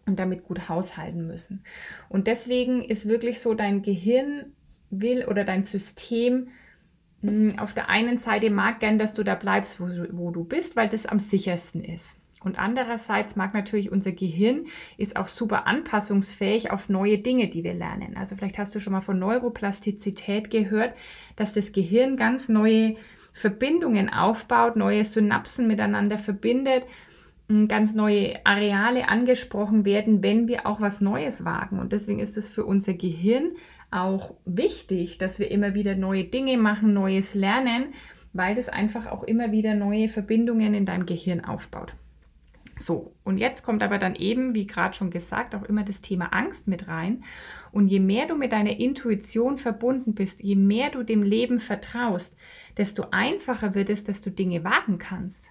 und 0.05 0.19
damit 0.19 0.43
gut 0.43 0.69
haushalten 0.69 1.27
müssen. 1.27 1.63
Und 2.09 2.27
deswegen 2.27 2.83
ist 2.83 3.07
wirklich 3.07 3.39
so, 3.39 3.53
dein 3.53 3.81
Gehirn 3.81 4.53
will 4.89 5.25
oder 5.25 5.43
dein 5.43 5.63
System 5.63 6.49
hm, 7.21 7.57
auf 7.59 7.73
der 7.73 7.89
einen 7.89 8.17
Seite 8.17 8.49
mag 8.49 8.79
gern, 8.79 8.97
dass 8.97 9.13
du 9.13 9.23
da 9.23 9.35
bleibst, 9.35 9.79
wo, 9.79 9.85
wo 10.11 10.31
du 10.31 10.43
bist, 10.43 10.75
weil 10.75 10.89
das 10.89 11.05
am 11.05 11.19
sichersten 11.19 11.83
ist. 11.83 12.17
Und 12.45 12.59
andererseits 12.59 13.35
mag 13.35 13.53
natürlich 13.53 13.91
unser 13.91 14.11
Gehirn 14.11 14.67
ist 14.97 15.17
auch 15.17 15.27
super 15.27 15.67
anpassungsfähig 15.67 16.71
auf 16.71 16.89
neue 16.89 17.17
Dinge, 17.17 17.49
die 17.49 17.63
wir 17.63 17.73
lernen. 17.73 18.15
Also 18.17 18.35
vielleicht 18.35 18.57
hast 18.57 18.73
du 18.75 18.79
schon 18.79 18.93
mal 18.93 19.01
von 19.01 19.19
Neuroplastizität 19.19 20.49
gehört, 20.49 20.93
dass 21.35 21.53
das 21.53 21.71
Gehirn 21.71 22.15
ganz 22.17 22.47
neue 22.47 22.95
Verbindungen 23.33 24.09
aufbaut, 24.09 24.75
neue 24.77 25.03
Synapsen 25.03 25.67
miteinander 25.67 26.17
verbindet, 26.17 26.85
ganz 27.67 27.93
neue 27.93 28.45
Areale 28.45 29.07
angesprochen 29.09 29.85
werden, 29.85 30.23
wenn 30.23 30.47
wir 30.47 30.65
auch 30.65 30.81
was 30.81 31.01
Neues 31.01 31.45
wagen. 31.45 31.79
Und 31.79 31.91
deswegen 31.91 32.19
ist 32.19 32.37
es 32.37 32.49
für 32.49 32.65
unser 32.65 32.93
Gehirn 32.93 33.51
auch 33.91 34.35
wichtig, 34.45 35.17
dass 35.17 35.39
wir 35.39 35.51
immer 35.51 35.73
wieder 35.73 35.95
neue 35.95 36.23
Dinge 36.23 36.57
machen, 36.57 36.93
Neues 36.93 37.33
lernen, 37.33 37.93
weil 38.33 38.55
das 38.55 38.69
einfach 38.69 39.07
auch 39.07 39.23
immer 39.23 39.51
wieder 39.51 39.73
neue 39.73 40.09
Verbindungen 40.09 40.73
in 40.73 40.85
deinem 40.85 41.05
Gehirn 41.05 41.43
aufbaut. 41.43 41.93
So, 42.77 43.15
und 43.23 43.37
jetzt 43.37 43.63
kommt 43.63 43.83
aber 43.83 43.97
dann 43.97 44.15
eben, 44.15 44.53
wie 44.53 44.67
gerade 44.67 44.95
schon 44.95 45.09
gesagt, 45.09 45.55
auch 45.55 45.63
immer 45.63 45.83
das 45.83 46.01
Thema 46.01 46.33
Angst 46.33 46.67
mit 46.67 46.87
rein. 46.87 47.23
Und 47.71 47.87
je 47.87 48.01
mehr 48.01 48.27
du 48.27 48.35
mit 48.35 48.51
deiner 48.51 48.79
Intuition 48.79 49.57
verbunden 49.57 50.13
bist, 50.13 50.43
je 50.43 50.55
mehr 50.55 50.89
du 50.89 51.03
dem 51.03 51.23
Leben 51.23 51.59
vertraust, 51.59 52.35
desto 52.77 53.07
einfacher 53.11 53.75
wird 53.75 53.89
es, 53.89 54.03
dass 54.03 54.21
du 54.21 54.29
Dinge 54.29 54.63
wagen 54.65 54.97
kannst. 54.97 55.47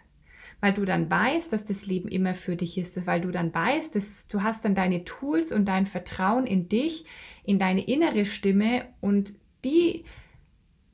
Weil 0.61 0.75
du 0.75 0.85
dann 0.85 1.11
weißt, 1.11 1.53
dass 1.53 1.65
das 1.65 1.87
Leben 1.87 2.09
immer 2.09 2.35
für 2.35 2.57
dich 2.57 2.77
ist, 2.77 3.07
weil 3.07 3.23
du 3.23 3.31
dann 3.31 3.55
weißt, 3.55 3.95
dass 3.95 4.27
du 4.29 4.43
hast 4.43 4.65
dann 4.65 4.75
deine 4.75 5.05
Tools 5.05 5.51
und 5.51 5.67
dein 5.67 5.87
Vertrauen 5.87 6.47
in 6.47 6.69
dich, 6.69 7.07
in 7.43 7.59
deine 7.59 7.87
innere 7.87 8.27
Stimme 8.27 8.87
und 9.01 9.35
die 9.65 10.05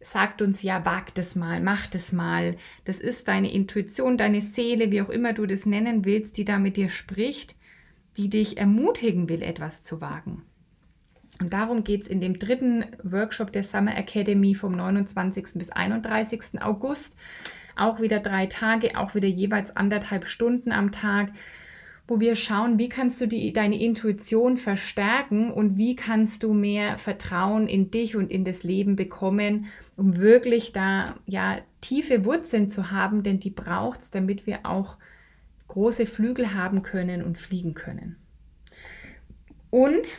sagt 0.01 0.41
uns 0.41 0.63
ja, 0.63 0.85
wag 0.85 1.15
das 1.15 1.37
mal, 1.37 1.61
mach 1.61 1.87
das 1.87 2.13
mal. 2.13 2.57
Das 2.85 2.99
ist 2.99 3.29
deine 3.29 3.53
Intuition, 3.53 4.17
deine 4.17 4.41
Seele, 4.41 4.91
wie 4.91 5.03
auch 5.03 5.11
immer 5.11 5.33
du 5.33 5.47
das 5.47 5.67
nennen 5.67 6.05
willst, 6.05 6.37
die 6.37 6.45
da 6.45 6.59
mit 6.59 6.77
dir 6.77 6.89
spricht, 6.89 7.55
die 8.17 8.29
dich 8.29 8.57
ermutigen 8.57 9.29
will, 9.29 9.43
etwas 9.43 9.83
zu 9.83 10.01
wagen. 10.01 10.43
Und 11.39 11.53
darum 11.53 11.85
geht 11.85 12.03
es 12.03 12.09
in 12.09 12.21
dem 12.21 12.39
dritten 12.39 12.85
Workshop 13.03 13.53
der 13.53 13.65
Summer 13.65 13.97
Academy 13.97 14.55
vom 14.55 14.73
29. 14.73 15.55
bis 15.55 15.71
31. 15.71 16.61
August. 16.61 17.17
Auch 17.77 18.01
wieder 18.01 18.21
drei 18.21 18.47
Tage, 18.47 18.99
auch 18.99 19.15
wieder 19.15 19.29
jeweils 19.29 19.75
anderthalb 19.75 20.27
Stunden 20.27 20.73
am 20.73 20.93
Tag 20.93 21.31
wo 22.11 22.19
wir 22.19 22.35
schauen, 22.35 22.79
wie 22.81 22.89
kannst 22.89 23.21
du 23.21 23.27
die, 23.27 23.53
deine 23.53 23.81
Intuition 23.81 24.57
verstärken 24.57 25.53
und 25.53 25.79
wie 25.79 25.95
kannst 25.95 26.43
du 26.43 26.53
mehr 26.53 26.99
Vertrauen 26.99 27.69
in 27.69 27.93
dich 27.93 28.17
und 28.17 28.33
in 28.33 28.45
das 28.45 28.65
Leben 28.65 28.97
bekommen, 28.97 29.67
um 29.97 30.17
wirklich 30.17 30.73
da 30.73 31.15
ja 31.27 31.59
tiefe 31.81 32.25
Wurzeln 32.25 32.69
zu 32.69 32.91
haben, 32.91 33.23
denn 33.23 33.39
die 33.39 33.51
braucht 33.51 34.01
es, 34.01 34.11
damit 34.11 34.47
wir 34.49 34.67
auch 34.67 34.97
große 35.69 36.05
Flügel 36.05 36.53
haben 36.53 36.83
können 36.83 37.23
und 37.23 37.39
fliegen 37.39 37.75
können. 37.75 38.17
Und 39.71 40.19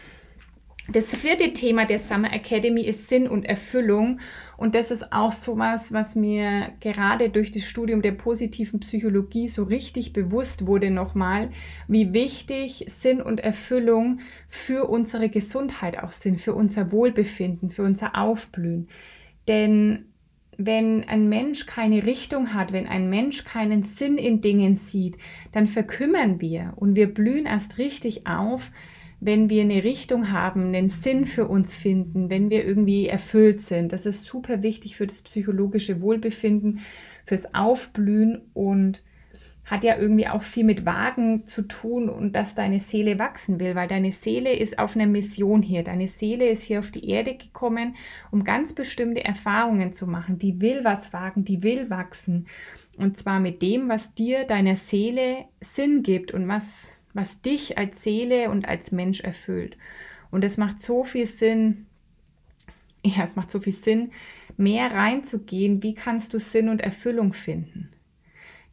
das 0.95 1.15
vierte 1.15 1.54
Thema 1.54 1.86
der 1.86 1.99
Summer 1.99 2.34
Academy 2.34 2.82
ist 2.82 3.08
Sinn 3.08 3.27
und 3.27 3.45
Erfüllung. 3.45 4.19
Und 4.58 4.75
das 4.75 4.91
ist 4.91 5.12
auch 5.12 5.32
sowas, 5.32 5.91
was 5.93 6.15
mir 6.15 6.73
gerade 6.80 7.30
durch 7.30 7.51
das 7.51 7.63
Studium 7.63 8.01
der 8.01 8.13
positiven 8.13 8.80
Psychologie 8.80 9.47
so 9.47 9.63
richtig 9.63 10.13
bewusst 10.13 10.67
wurde 10.67 10.89
nochmal, 10.89 11.51
wie 11.88 12.13
wichtig 12.13 12.86
Sinn 12.88 13.21
und 13.21 13.39
Erfüllung 13.39 14.19
für 14.47 14.89
unsere 14.89 15.30
Gesundheit 15.30 15.97
auch 16.01 16.12
sind, 16.12 16.39
für 16.39 16.54
unser 16.54 16.91
Wohlbefinden, 16.91 17.69
für 17.69 17.84
unser 17.84 18.15
Aufblühen. 18.15 18.88
Denn 19.47 20.06
wenn 20.58 21.04
ein 21.06 21.30
Mensch 21.30 21.65
keine 21.65 22.06
Richtung 22.06 22.54
hat, 22.54 22.71
wenn 22.71 22.88
ein 22.88 23.10
Mensch 23.10 23.43
keinen 23.45 23.84
Sinn 23.84 24.17
in 24.17 24.41
Dingen 24.41 24.75
sieht, 24.75 25.17
dann 25.51 25.67
verkümmern 25.67 26.41
wir 26.41 26.73
und 26.75 26.95
wir 26.95 27.12
blühen 27.12 27.45
erst 27.45 27.77
richtig 27.77 28.27
auf, 28.27 28.71
wenn 29.21 29.51
wir 29.51 29.62
eine 29.62 29.84
Richtung 29.84 30.31
haben, 30.31 30.67
einen 30.67 30.89
Sinn 30.89 31.27
für 31.27 31.47
uns 31.47 31.75
finden, 31.75 32.31
wenn 32.31 32.49
wir 32.49 32.65
irgendwie 32.65 33.07
erfüllt 33.07 33.62
sind. 33.62 33.93
Das 33.93 34.07
ist 34.07 34.23
super 34.23 34.63
wichtig 34.63 34.97
für 34.97 35.05
das 35.05 35.21
psychologische 35.21 36.01
Wohlbefinden, 36.01 36.79
fürs 37.23 37.53
Aufblühen 37.53 38.41
und 38.53 39.03
hat 39.63 39.84
ja 39.84 39.95
irgendwie 39.95 40.27
auch 40.27 40.41
viel 40.41 40.63
mit 40.63 40.88
Wagen 40.88 41.45
zu 41.45 41.62
tun 41.62 42.10
und 42.10 42.36
dass 42.36 42.55
deine 42.55 42.79
Seele 42.79 43.19
wachsen 43.19 43.60
will, 43.60 43.75
weil 43.75 43.88
deine 43.88 44.12
Seele 44.12 44.53
ist 44.53 44.79
auf 44.79 44.95
einer 44.95 45.05
Mission 45.05 45.62
hier. 45.62 45.84
Deine 45.84 46.07
Seele 46.07 46.49
ist 46.49 46.63
hier 46.63 46.79
auf 46.79 46.89
die 46.89 47.07
Erde 47.07 47.36
gekommen, 47.36 47.95
um 48.31 48.43
ganz 48.43 48.73
bestimmte 48.73 49.23
Erfahrungen 49.23 49.93
zu 49.93 50.07
machen. 50.07 50.39
Die 50.39 50.60
will 50.60 50.84
was 50.84 51.13
wagen, 51.13 51.45
die 51.45 51.62
will 51.62 51.91
wachsen. 51.91 52.47
Und 52.97 53.15
zwar 53.17 53.39
mit 53.39 53.62
dem, 53.62 53.88
was 53.88 54.15
dir, 54.15 54.45
deiner 54.45 54.75
Seele 54.75 55.45
Sinn 55.62 56.01
gibt 56.01 56.34
und 56.34 56.47
was 56.47 56.91
was 57.13 57.41
dich 57.41 57.78
als 57.78 58.04
Seele 58.04 58.50
und 58.50 58.67
als 58.67 58.91
Mensch 58.91 59.21
erfüllt. 59.21 59.78
Und 60.32 60.43
es 60.43 60.58
macht 60.58 60.82
so 60.82 61.04
viel 61.04 61.28
Sinn, 61.28 61.88
ja, 63.04 63.24
es 63.24 63.36
macht 63.36 63.52
so 63.52 63.60
viel 63.60 63.74
Sinn, 63.74 64.12
mehr 64.58 64.91
reinzugehen, 64.91 65.84
wie 65.84 65.93
kannst 65.93 66.34
du 66.34 66.39
Sinn 66.39 66.69
und 66.69 66.82
Erfüllung 66.82 67.34
finden 67.34 67.89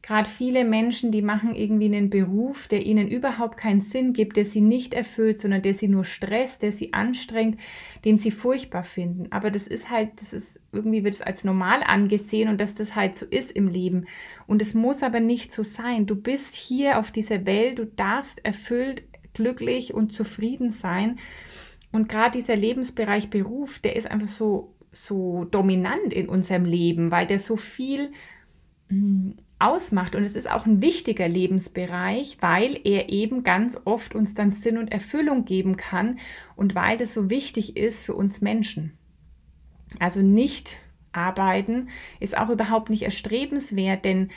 gerade 0.08 0.26
viele 0.26 0.64
Menschen, 0.64 1.12
die 1.12 1.20
machen 1.20 1.54
irgendwie 1.54 1.84
einen 1.84 2.08
Beruf, 2.08 2.66
der 2.66 2.86
ihnen 2.86 3.08
überhaupt 3.08 3.58
keinen 3.58 3.82
Sinn 3.82 4.14
gibt, 4.14 4.38
der 4.38 4.46
sie 4.46 4.62
nicht 4.62 4.94
erfüllt, 4.94 5.38
sondern 5.38 5.60
der 5.60 5.74
sie 5.74 5.86
nur 5.86 6.06
stresst, 6.06 6.62
der 6.62 6.72
sie 6.72 6.94
anstrengt, 6.94 7.60
den 8.06 8.16
sie 8.16 8.30
furchtbar 8.30 8.84
finden. 8.84 9.30
Aber 9.32 9.50
das 9.50 9.66
ist 9.66 9.90
halt, 9.90 10.12
das 10.18 10.32
ist 10.32 10.60
irgendwie 10.72 11.04
wird 11.04 11.12
es 11.12 11.20
als 11.20 11.44
normal 11.44 11.82
angesehen 11.84 12.48
und 12.48 12.58
dass 12.58 12.74
das 12.74 12.96
halt 12.96 13.16
so 13.16 13.26
ist 13.26 13.52
im 13.52 13.68
Leben. 13.68 14.06
Und 14.46 14.62
es 14.62 14.72
muss 14.72 15.02
aber 15.02 15.20
nicht 15.20 15.52
so 15.52 15.62
sein. 15.62 16.06
Du 16.06 16.16
bist 16.16 16.54
hier 16.54 16.98
auf 16.98 17.10
dieser 17.10 17.44
Welt, 17.44 17.78
du 17.78 17.84
darfst 17.84 18.42
erfüllt, 18.46 19.02
glücklich 19.34 19.92
und 19.92 20.14
zufrieden 20.14 20.70
sein. 20.70 21.18
Und 21.92 22.08
gerade 22.08 22.38
dieser 22.38 22.56
Lebensbereich 22.56 23.28
Beruf, 23.28 23.78
der 23.78 23.94
ist 23.94 24.10
einfach 24.10 24.28
so 24.28 24.74
so 24.90 25.44
dominant 25.44 26.14
in 26.14 26.30
unserem 26.30 26.64
Leben, 26.64 27.10
weil 27.10 27.26
der 27.26 27.40
so 27.40 27.56
viel 27.56 28.10
hm, 28.88 29.36
ausmacht. 29.58 30.14
Und 30.14 30.24
es 30.24 30.36
ist 30.36 30.50
auch 30.50 30.66
ein 30.66 30.82
wichtiger 30.82 31.28
Lebensbereich, 31.28 32.38
weil 32.40 32.80
er 32.84 33.08
eben 33.08 33.42
ganz 33.42 33.78
oft 33.84 34.14
uns 34.14 34.34
dann 34.34 34.52
Sinn 34.52 34.78
und 34.78 34.92
Erfüllung 34.92 35.44
geben 35.44 35.76
kann 35.76 36.18
und 36.56 36.74
weil 36.74 36.96
das 36.96 37.14
so 37.14 37.30
wichtig 37.30 37.76
ist 37.76 38.04
für 38.04 38.14
uns 38.14 38.40
Menschen. 38.40 38.96
Also 39.98 40.20
nicht 40.20 40.76
arbeiten 41.12 41.88
ist 42.20 42.36
auch 42.36 42.50
überhaupt 42.50 42.90
nicht 42.90 43.02
erstrebenswert, 43.02 44.04
denn 44.04 44.30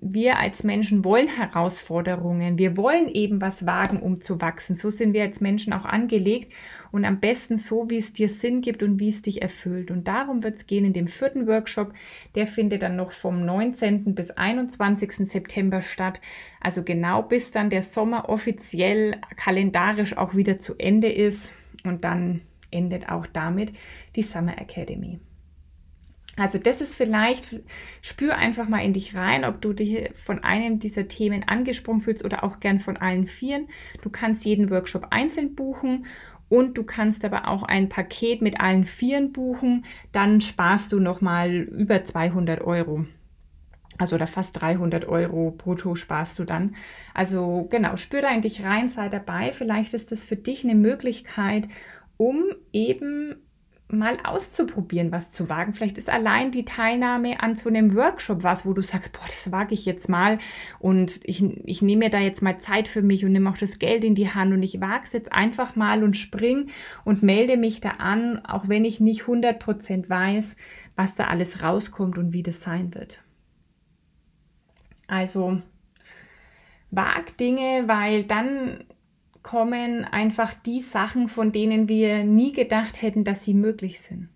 wir 0.00 0.38
als 0.38 0.64
Menschen 0.64 1.04
wollen 1.04 1.28
Herausforderungen. 1.28 2.58
Wir 2.58 2.76
wollen 2.76 3.08
eben 3.08 3.40
was 3.40 3.66
wagen, 3.66 4.00
um 4.00 4.20
zu 4.20 4.40
wachsen. 4.40 4.76
So 4.76 4.90
sind 4.90 5.12
wir 5.12 5.22
als 5.22 5.40
Menschen 5.40 5.72
auch 5.72 5.84
angelegt 5.84 6.52
und 6.92 7.04
am 7.04 7.20
besten 7.20 7.58
so, 7.58 7.88
wie 7.90 7.98
es 7.98 8.12
dir 8.12 8.28
Sinn 8.28 8.60
gibt 8.60 8.82
und 8.82 8.98
wie 9.00 9.08
es 9.08 9.22
dich 9.22 9.42
erfüllt. 9.42 9.90
Und 9.90 10.08
darum 10.08 10.42
wird 10.42 10.56
es 10.56 10.66
gehen 10.66 10.84
in 10.84 10.92
dem 10.92 11.08
vierten 11.08 11.46
Workshop. 11.46 11.92
Der 12.34 12.46
findet 12.46 12.82
dann 12.82 12.96
noch 12.96 13.12
vom 13.12 13.44
19. 13.44 14.14
bis 14.14 14.30
21. 14.30 15.12
September 15.28 15.82
statt. 15.82 16.20
Also 16.60 16.82
genau 16.82 17.22
bis 17.22 17.50
dann 17.50 17.70
der 17.70 17.82
Sommer 17.82 18.28
offiziell 18.28 19.16
kalendarisch 19.36 20.16
auch 20.16 20.34
wieder 20.34 20.58
zu 20.58 20.74
Ende 20.78 21.10
ist. 21.10 21.52
Und 21.84 22.04
dann 22.04 22.42
endet 22.70 23.08
auch 23.08 23.26
damit 23.26 23.72
die 24.16 24.22
Summer 24.22 24.58
Academy. 24.58 25.20
Also 26.40 26.58
das 26.58 26.80
ist 26.80 26.94
vielleicht, 26.94 27.60
spür 28.00 28.36
einfach 28.36 28.66
mal 28.66 28.82
in 28.82 28.94
dich 28.94 29.14
rein, 29.14 29.44
ob 29.44 29.60
du 29.60 29.74
dich 29.74 30.10
von 30.14 30.42
einem 30.42 30.78
dieser 30.78 31.06
Themen 31.06 31.46
angesprungen 31.46 32.00
fühlst 32.00 32.24
oder 32.24 32.44
auch 32.44 32.60
gern 32.60 32.78
von 32.78 32.96
allen 32.96 33.26
vieren. 33.26 33.68
Du 34.00 34.08
kannst 34.08 34.46
jeden 34.46 34.70
Workshop 34.70 35.08
einzeln 35.10 35.54
buchen 35.54 36.06
und 36.48 36.78
du 36.78 36.84
kannst 36.84 37.26
aber 37.26 37.46
auch 37.46 37.62
ein 37.62 37.90
Paket 37.90 38.40
mit 38.40 38.58
allen 38.58 38.86
vieren 38.86 39.32
buchen. 39.32 39.84
Dann 40.12 40.40
sparst 40.40 40.92
du 40.92 40.98
nochmal 40.98 41.50
über 41.52 42.04
200 42.04 42.62
Euro. 42.62 43.04
Also 43.98 44.16
oder 44.16 44.26
fast 44.26 44.58
300 44.62 45.06
Euro 45.06 45.50
brutto 45.50 45.94
sparst 45.94 46.38
du 46.38 46.44
dann. 46.44 46.74
Also 47.12 47.68
genau, 47.70 47.96
spür 47.96 48.22
da 48.22 48.30
in 48.30 48.40
dich 48.40 48.64
rein, 48.64 48.88
sei 48.88 49.10
dabei. 49.10 49.52
Vielleicht 49.52 49.92
ist 49.92 50.10
das 50.10 50.24
für 50.24 50.36
dich 50.36 50.64
eine 50.64 50.74
Möglichkeit, 50.74 51.68
um 52.16 52.44
eben 52.72 53.36
mal 53.92 54.18
auszuprobieren, 54.24 55.12
was 55.12 55.30
zu 55.30 55.48
wagen. 55.48 55.72
Vielleicht 55.72 55.98
ist 55.98 56.08
allein 56.08 56.50
die 56.50 56.64
Teilnahme 56.64 57.40
an 57.40 57.56
so 57.56 57.68
einem 57.68 57.94
Workshop 57.94 58.42
was, 58.42 58.64
wo 58.64 58.72
du 58.72 58.82
sagst, 58.82 59.12
boah, 59.12 59.26
das 59.28 59.50
wage 59.52 59.74
ich 59.74 59.84
jetzt 59.86 60.08
mal 60.08 60.38
und 60.78 61.20
ich, 61.24 61.42
ich 61.42 61.82
nehme 61.82 62.04
mir 62.04 62.10
da 62.10 62.18
jetzt 62.18 62.42
mal 62.42 62.58
Zeit 62.58 62.88
für 62.88 63.02
mich 63.02 63.24
und 63.24 63.32
nehme 63.32 63.50
auch 63.50 63.58
das 63.58 63.78
Geld 63.78 64.04
in 64.04 64.14
die 64.14 64.32
Hand 64.32 64.52
und 64.52 64.62
ich 64.62 64.80
wage 64.80 65.04
es 65.04 65.12
jetzt 65.12 65.32
einfach 65.32 65.76
mal 65.76 66.02
und 66.02 66.16
spring 66.16 66.70
und 67.04 67.22
melde 67.22 67.56
mich 67.56 67.80
da 67.80 67.90
an, 67.98 68.44
auch 68.44 68.68
wenn 68.68 68.84
ich 68.84 69.00
nicht 69.00 69.22
100% 69.22 70.08
weiß, 70.08 70.56
was 70.96 71.14
da 71.14 71.24
alles 71.24 71.62
rauskommt 71.62 72.18
und 72.18 72.32
wie 72.32 72.42
das 72.42 72.60
sein 72.60 72.94
wird. 72.94 73.22
Also 75.08 75.60
wag 76.90 77.36
Dinge, 77.38 77.84
weil 77.86 78.24
dann 78.24 78.84
kommen 79.42 80.04
einfach 80.04 80.54
die 80.54 80.82
Sachen, 80.82 81.28
von 81.28 81.52
denen 81.52 81.88
wir 81.88 82.24
nie 82.24 82.52
gedacht 82.52 83.02
hätten, 83.02 83.24
dass 83.24 83.44
sie 83.44 83.54
möglich 83.54 84.00
sind. 84.00 84.28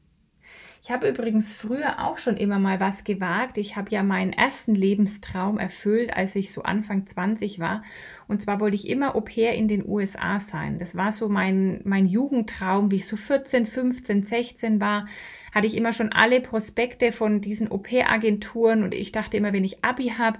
Ich 0.86 0.90
habe 0.90 1.08
übrigens 1.08 1.54
früher 1.54 2.04
auch 2.04 2.18
schon 2.18 2.36
immer 2.36 2.58
mal 2.58 2.78
was 2.78 3.04
gewagt. 3.04 3.56
Ich 3.56 3.74
habe 3.74 3.90
ja 3.90 4.02
meinen 4.02 4.34
ersten 4.34 4.74
Lebenstraum 4.74 5.58
erfüllt, 5.58 6.14
als 6.14 6.36
ich 6.36 6.52
so 6.52 6.62
Anfang 6.62 7.06
20 7.06 7.58
war. 7.58 7.82
Und 8.28 8.42
zwar 8.42 8.60
wollte 8.60 8.74
ich 8.74 8.86
immer 8.90 9.16
Au 9.16 9.22
pair 9.22 9.54
in 9.54 9.66
den 9.66 9.88
USA 9.88 10.38
sein. 10.38 10.78
Das 10.78 10.94
war 10.94 11.10
so 11.10 11.30
mein, 11.30 11.80
mein 11.84 12.04
Jugendtraum, 12.04 12.90
wie 12.90 12.96
ich 12.96 13.06
so 13.06 13.16
14, 13.16 13.64
15, 13.64 14.24
16 14.24 14.78
war. 14.78 15.06
Hatte 15.54 15.66
ich 15.66 15.74
immer 15.74 15.94
schon 15.94 16.12
alle 16.12 16.42
Prospekte 16.42 17.12
von 17.12 17.40
diesen 17.40 17.70
Au 17.70 17.78
pair-Agenturen 17.78 18.82
und 18.82 18.92
ich 18.92 19.10
dachte 19.10 19.38
immer, 19.38 19.54
wenn 19.54 19.64
ich 19.64 19.82
Abi 19.82 20.08
habe, 20.18 20.38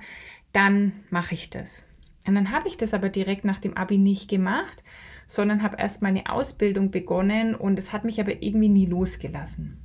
dann 0.53 0.93
mache 1.09 1.33
ich 1.33 1.49
das. 1.49 1.87
Und 2.27 2.35
dann 2.35 2.51
habe 2.51 2.69
ich 2.69 2.77
das 2.77 2.95
aber 2.95 3.09
direkt 3.09 3.45
nach 3.45 3.59
dem 3.59 3.77
Abi 3.77 3.99
nicht 3.99 4.29
gemacht, 4.29 4.83
sondern 5.27 5.63
habe 5.63 5.77
erst 5.79 6.03
meine 6.03 6.31
Ausbildung 6.31 6.91
begonnen 6.91 7.55
und 7.55 7.79
es 7.79 7.93
hat 7.93 8.05
mich 8.05 8.21
aber 8.21 8.43
irgendwie 8.43 8.69
nie 8.69 8.87
losgelassen. 8.87 9.79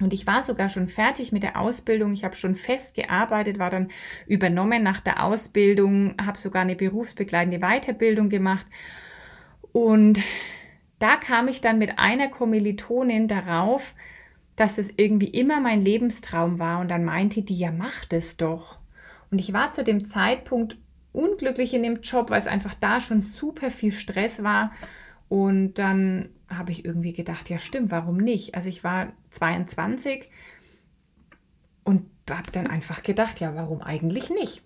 Und 0.00 0.12
ich 0.12 0.26
war 0.26 0.42
sogar 0.42 0.68
schon 0.68 0.88
fertig 0.88 1.30
mit 1.30 1.44
der 1.44 1.56
Ausbildung. 1.58 2.12
Ich 2.12 2.24
habe 2.24 2.34
schon 2.34 2.56
fest 2.56 2.94
gearbeitet, 2.94 3.58
war 3.58 3.70
dann 3.70 3.88
übernommen 4.26 4.82
nach 4.82 5.00
der 5.00 5.22
Ausbildung, 5.24 6.16
habe 6.20 6.38
sogar 6.38 6.62
eine 6.62 6.74
berufsbegleitende 6.74 7.60
Weiterbildung 7.60 8.28
gemacht. 8.28 8.66
Und 9.70 10.18
da 10.98 11.16
kam 11.16 11.46
ich 11.46 11.60
dann 11.60 11.78
mit 11.78 11.98
einer 11.98 12.28
Kommilitonin 12.28 13.28
darauf, 13.28 13.94
dass 14.56 14.78
es 14.78 14.90
irgendwie 14.96 15.28
immer 15.28 15.60
mein 15.60 15.82
Lebenstraum 15.82 16.58
war. 16.58 16.80
Und 16.80 16.90
dann 16.90 17.04
meinte 17.04 17.42
die, 17.42 17.56
ja, 17.56 17.70
mach 17.70 18.04
das 18.06 18.36
doch. 18.36 18.78
Und 19.30 19.38
ich 19.38 19.52
war 19.52 19.72
zu 19.72 19.84
dem 19.84 20.04
Zeitpunkt 20.04 20.76
unglücklich 21.12 21.74
in 21.74 21.82
dem 21.82 22.00
Job, 22.00 22.30
weil 22.30 22.40
es 22.40 22.46
einfach 22.46 22.74
da 22.74 23.00
schon 23.00 23.22
super 23.22 23.70
viel 23.70 23.92
Stress 23.92 24.42
war. 24.42 24.72
Und 25.28 25.74
dann 25.74 26.30
habe 26.50 26.72
ich 26.72 26.84
irgendwie 26.84 27.12
gedacht, 27.12 27.48
ja 27.48 27.58
stimmt, 27.58 27.90
warum 27.90 28.18
nicht? 28.18 28.54
Also 28.54 28.68
ich 28.68 28.84
war 28.84 29.12
22 29.30 30.28
und 31.84 32.06
habe 32.30 32.50
dann 32.52 32.66
einfach 32.66 33.02
gedacht, 33.02 33.40
ja, 33.40 33.54
warum 33.54 33.82
eigentlich 33.82 34.30
nicht? 34.30 34.62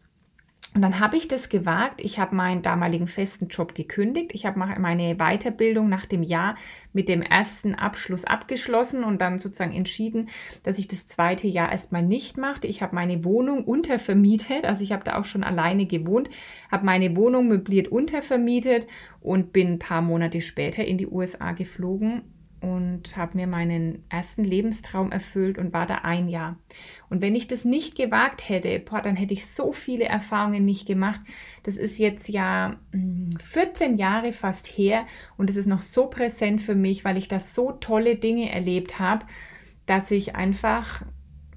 Und 0.76 0.82
dann 0.82 1.00
habe 1.00 1.16
ich 1.16 1.26
das 1.26 1.48
gewagt. 1.48 2.02
Ich 2.02 2.18
habe 2.18 2.36
meinen 2.36 2.60
damaligen 2.60 3.06
festen 3.06 3.48
Job 3.48 3.74
gekündigt. 3.74 4.32
Ich 4.34 4.44
habe 4.44 4.58
meine 4.58 5.16
Weiterbildung 5.16 5.88
nach 5.88 6.04
dem 6.04 6.22
Jahr 6.22 6.54
mit 6.92 7.08
dem 7.08 7.22
ersten 7.22 7.74
Abschluss 7.74 8.26
abgeschlossen 8.26 9.02
und 9.02 9.22
dann 9.22 9.38
sozusagen 9.38 9.72
entschieden, 9.72 10.28
dass 10.64 10.78
ich 10.78 10.86
das 10.86 11.06
zweite 11.06 11.46
Jahr 11.46 11.72
erstmal 11.72 12.02
nicht 12.02 12.36
machte. 12.36 12.66
Ich 12.66 12.82
habe 12.82 12.94
meine 12.94 13.24
Wohnung 13.24 13.64
untervermietet. 13.64 14.66
Also 14.66 14.82
ich 14.82 14.92
habe 14.92 15.02
da 15.02 15.18
auch 15.18 15.24
schon 15.24 15.44
alleine 15.44 15.86
gewohnt, 15.86 16.28
habe 16.70 16.84
meine 16.84 17.16
Wohnung 17.16 17.48
möbliert 17.48 17.88
untervermietet 17.88 18.86
und 19.22 19.54
bin 19.54 19.68
ein 19.68 19.78
paar 19.78 20.02
Monate 20.02 20.42
später 20.42 20.84
in 20.84 20.98
die 20.98 21.06
USA 21.06 21.52
geflogen 21.52 22.20
und 22.66 23.16
habe 23.16 23.36
mir 23.36 23.46
meinen 23.46 24.02
ersten 24.08 24.42
Lebenstraum 24.42 25.12
erfüllt 25.12 25.56
und 25.56 25.72
war 25.72 25.86
da 25.86 25.98
ein 25.98 26.28
Jahr. 26.28 26.58
Und 27.08 27.22
wenn 27.22 27.36
ich 27.36 27.46
das 27.46 27.64
nicht 27.64 27.94
gewagt 27.94 28.48
hätte, 28.48 28.80
boah, 28.80 29.00
dann 29.00 29.14
hätte 29.14 29.34
ich 29.34 29.46
so 29.46 29.70
viele 29.70 30.06
Erfahrungen 30.06 30.64
nicht 30.64 30.84
gemacht. 30.84 31.20
Das 31.62 31.76
ist 31.76 31.98
jetzt 31.98 32.28
ja 32.28 32.74
14 32.92 33.90
hm, 33.92 33.96
Jahre 33.96 34.32
fast 34.32 34.66
her 34.66 35.06
und 35.36 35.48
es 35.48 35.54
ist 35.54 35.66
noch 35.66 35.80
so 35.80 36.08
präsent 36.08 36.60
für 36.60 36.74
mich, 36.74 37.04
weil 37.04 37.16
ich 37.16 37.28
da 37.28 37.38
so 37.38 37.70
tolle 37.70 38.16
Dinge 38.16 38.50
erlebt 38.50 38.98
habe, 38.98 39.26
dass 39.86 40.10
ich 40.10 40.34
einfach 40.34 41.04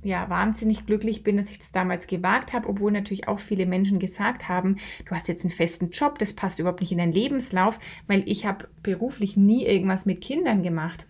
ja, 0.03 0.29
wahnsinnig 0.29 0.85
glücklich 0.85 1.23
bin, 1.23 1.37
dass 1.37 1.51
ich 1.51 1.59
das 1.59 1.71
damals 1.71 2.07
gewagt 2.07 2.53
habe, 2.53 2.69
obwohl 2.69 2.91
natürlich 2.91 3.27
auch 3.27 3.39
viele 3.39 3.65
Menschen 3.65 3.99
gesagt 3.99 4.47
haben, 4.47 4.77
du 5.05 5.11
hast 5.11 5.27
jetzt 5.27 5.43
einen 5.43 5.51
festen 5.51 5.89
Job, 5.89 6.17
das 6.19 6.33
passt 6.33 6.59
überhaupt 6.59 6.81
nicht 6.81 6.91
in 6.91 6.97
deinen 6.97 7.11
Lebenslauf, 7.11 7.79
weil 8.07 8.23
ich 8.27 8.45
habe 8.45 8.69
beruflich 8.81 9.35
nie 9.35 9.65
irgendwas 9.65 10.05
mit 10.05 10.21
Kindern 10.21 10.63
gemacht. 10.63 11.05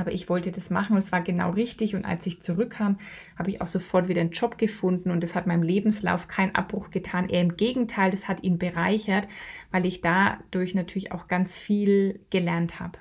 Aber 0.00 0.12
ich 0.12 0.30
wollte 0.30 0.50
das 0.50 0.70
machen 0.70 0.92
und 0.92 0.98
es 0.98 1.12
war 1.12 1.20
genau 1.20 1.50
richtig. 1.50 1.94
Und 1.94 2.06
als 2.06 2.26
ich 2.26 2.40
zurückkam, 2.40 2.96
habe 3.38 3.50
ich 3.50 3.60
auch 3.60 3.66
sofort 3.66 4.08
wieder 4.08 4.22
einen 4.22 4.30
Job 4.30 4.56
gefunden 4.56 5.10
und 5.10 5.22
das 5.22 5.34
hat 5.34 5.46
meinem 5.46 5.62
Lebenslauf 5.62 6.26
keinen 6.26 6.54
Abbruch 6.54 6.90
getan. 6.90 7.28
Eher 7.28 7.42
im 7.42 7.58
Gegenteil, 7.58 8.10
das 8.10 8.26
hat 8.26 8.42
ihn 8.42 8.56
bereichert, 8.58 9.28
weil 9.70 9.84
ich 9.84 10.00
dadurch 10.00 10.74
natürlich 10.74 11.12
auch 11.12 11.28
ganz 11.28 11.54
viel 11.54 12.20
gelernt 12.30 12.80
habe. 12.80 12.98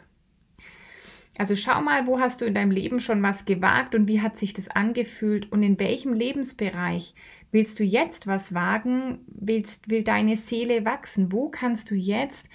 Also 1.39 1.56
schau 1.56 1.82
mal, 1.82 2.06
wo 2.06 2.19
hast 2.19 2.41
du 2.41 2.45
in 2.45 2.54
deinem 2.54 2.69
Leben 2.69 2.99
schon 2.99 3.23
was 3.23 3.45
gewagt 3.45 3.95
und 3.95 4.10
wie 4.10 4.19
hat 4.19 4.36
sich 4.36 4.52
das 4.52 4.67
angefühlt 4.67 5.49
und 5.54 5.63
in 5.63 5.80
welchem 5.80 6.12
Lebensbereich 6.12 7.15
willst 7.54 7.80
du 7.80 7.86
jetzt 7.86 8.28
was 8.28 8.54
wagen? 8.54 9.19
Willst, 9.28 9.89
will 9.89 10.04
deine 10.04 10.36
Seele 10.36 10.84
wachsen? 10.84 11.32
Wo 11.32 11.47
kannst 11.47 11.91
du 11.91 11.95
jetzt 11.95 12.49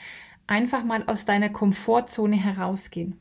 einfach 0.46 0.84
mal 0.84 1.02
aus 1.06 1.24
deiner 1.24 1.48
Komfortzone 1.48 2.36
herausgehen? 2.36 3.18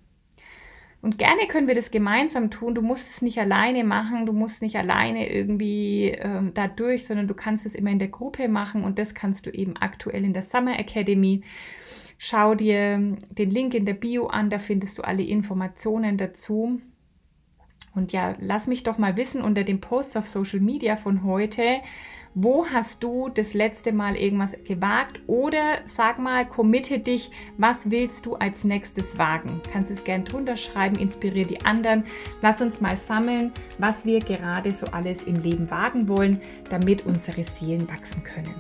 Und 1.02 1.18
gerne 1.18 1.48
können 1.48 1.70
wir 1.70 1.76
das 1.76 1.92
gemeinsam 1.92 2.52
tun. 2.52 2.76
Du 2.76 2.82
musst 2.82 3.10
es 3.10 3.22
nicht 3.22 3.38
alleine 3.38 3.86
machen, 3.86 4.26
du 4.26 4.34
musst 4.34 4.62
nicht 4.62 4.76
alleine 4.76 5.32
irgendwie 5.32 6.10
ähm, 6.10 6.54
da 6.54 6.68
durch, 6.68 7.06
sondern 7.06 7.30
du 7.30 7.36
kannst 7.36 7.66
es 7.66 7.74
immer 7.74 7.90
in 7.90 8.00
der 8.00 8.10
Gruppe 8.10 8.50
machen 8.50 8.84
und 8.84 9.00
das 9.00 9.14
kannst 9.14 9.46
du 9.46 9.50
eben 9.50 9.78
aktuell 9.78 10.26
in 10.26 10.34
der 10.34 10.44
Summer 10.44 10.78
Academy. 10.78 11.42
Schau 12.26 12.56
dir 12.56 13.18
den 13.32 13.50
Link 13.50 13.74
in 13.74 13.86
der 13.86 13.96
Bio 13.96 14.28
an, 14.28 14.50
da 14.50 14.58
findest 14.58 14.98
du 14.98 15.02
alle 15.02 15.24
Informationen 15.24 16.16
dazu. 16.16 16.80
Und 17.96 18.14
ja, 18.14 18.34
lass 18.40 18.66
mich 18.66 18.84
doch 18.84 18.98
mal 18.98 19.18
wissen 19.18 19.42
unter 19.42 19.66
dem 19.66 19.82
Post 19.82 20.16
auf 20.16 20.26
Social 20.26 20.62
Media 20.62 20.96
von 20.96 21.26
heute, 21.26 21.82
wo 22.34 22.66
hast 22.66 23.04
du 23.04 23.28
das 23.28 23.54
letzte 23.54 23.92
Mal 23.92 24.16
irgendwas 24.16 24.56
gewagt? 24.66 25.20
Oder 25.28 25.80
sag 25.84 26.18
mal, 26.18 26.48
committe 26.48 27.00
dich, 27.00 27.30
was 27.58 27.92
willst 27.92 28.26
du 28.26 28.36
als 28.36 28.64
nächstes 28.64 29.18
wagen? 29.18 29.62
Kannst 29.74 29.92
es 29.92 30.06
gern 30.06 30.24
drunter 30.24 30.56
schreiben, 30.56 30.96
inspiriere 30.96 31.48
die 31.48 31.66
anderen. 31.66 32.06
Lass 32.42 32.62
uns 32.62 32.80
mal 32.80 32.96
sammeln, 32.96 33.52
was 33.80 34.06
wir 34.06 34.22
gerade 34.22 34.74
so 34.74 34.88
alles 34.88 35.26
im 35.26 35.36
Leben 35.36 35.70
wagen 35.70 36.08
wollen, 36.08 36.40
damit 36.70 37.06
unsere 37.06 37.44
Seelen 37.44 37.90
wachsen 37.90 38.24
können. 38.24 38.56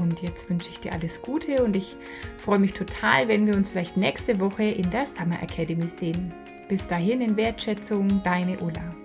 Und 0.00 0.22
jetzt 0.22 0.48
wünsche 0.48 0.70
ich 0.70 0.80
dir 0.80 0.92
alles 0.92 1.20
Gute 1.22 1.62
und 1.62 1.76
ich 1.76 1.96
freue 2.38 2.58
mich 2.58 2.72
total, 2.72 3.28
wenn 3.28 3.46
wir 3.46 3.56
uns 3.56 3.70
vielleicht 3.70 3.96
nächste 3.96 4.40
Woche 4.40 4.64
in 4.64 4.90
der 4.90 5.06
Summer 5.06 5.42
Academy 5.42 5.88
sehen. 5.88 6.32
Bis 6.68 6.86
dahin 6.86 7.20
in 7.20 7.36
Wertschätzung, 7.36 8.22
deine 8.22 8.58
Ulla. 8.58 9.01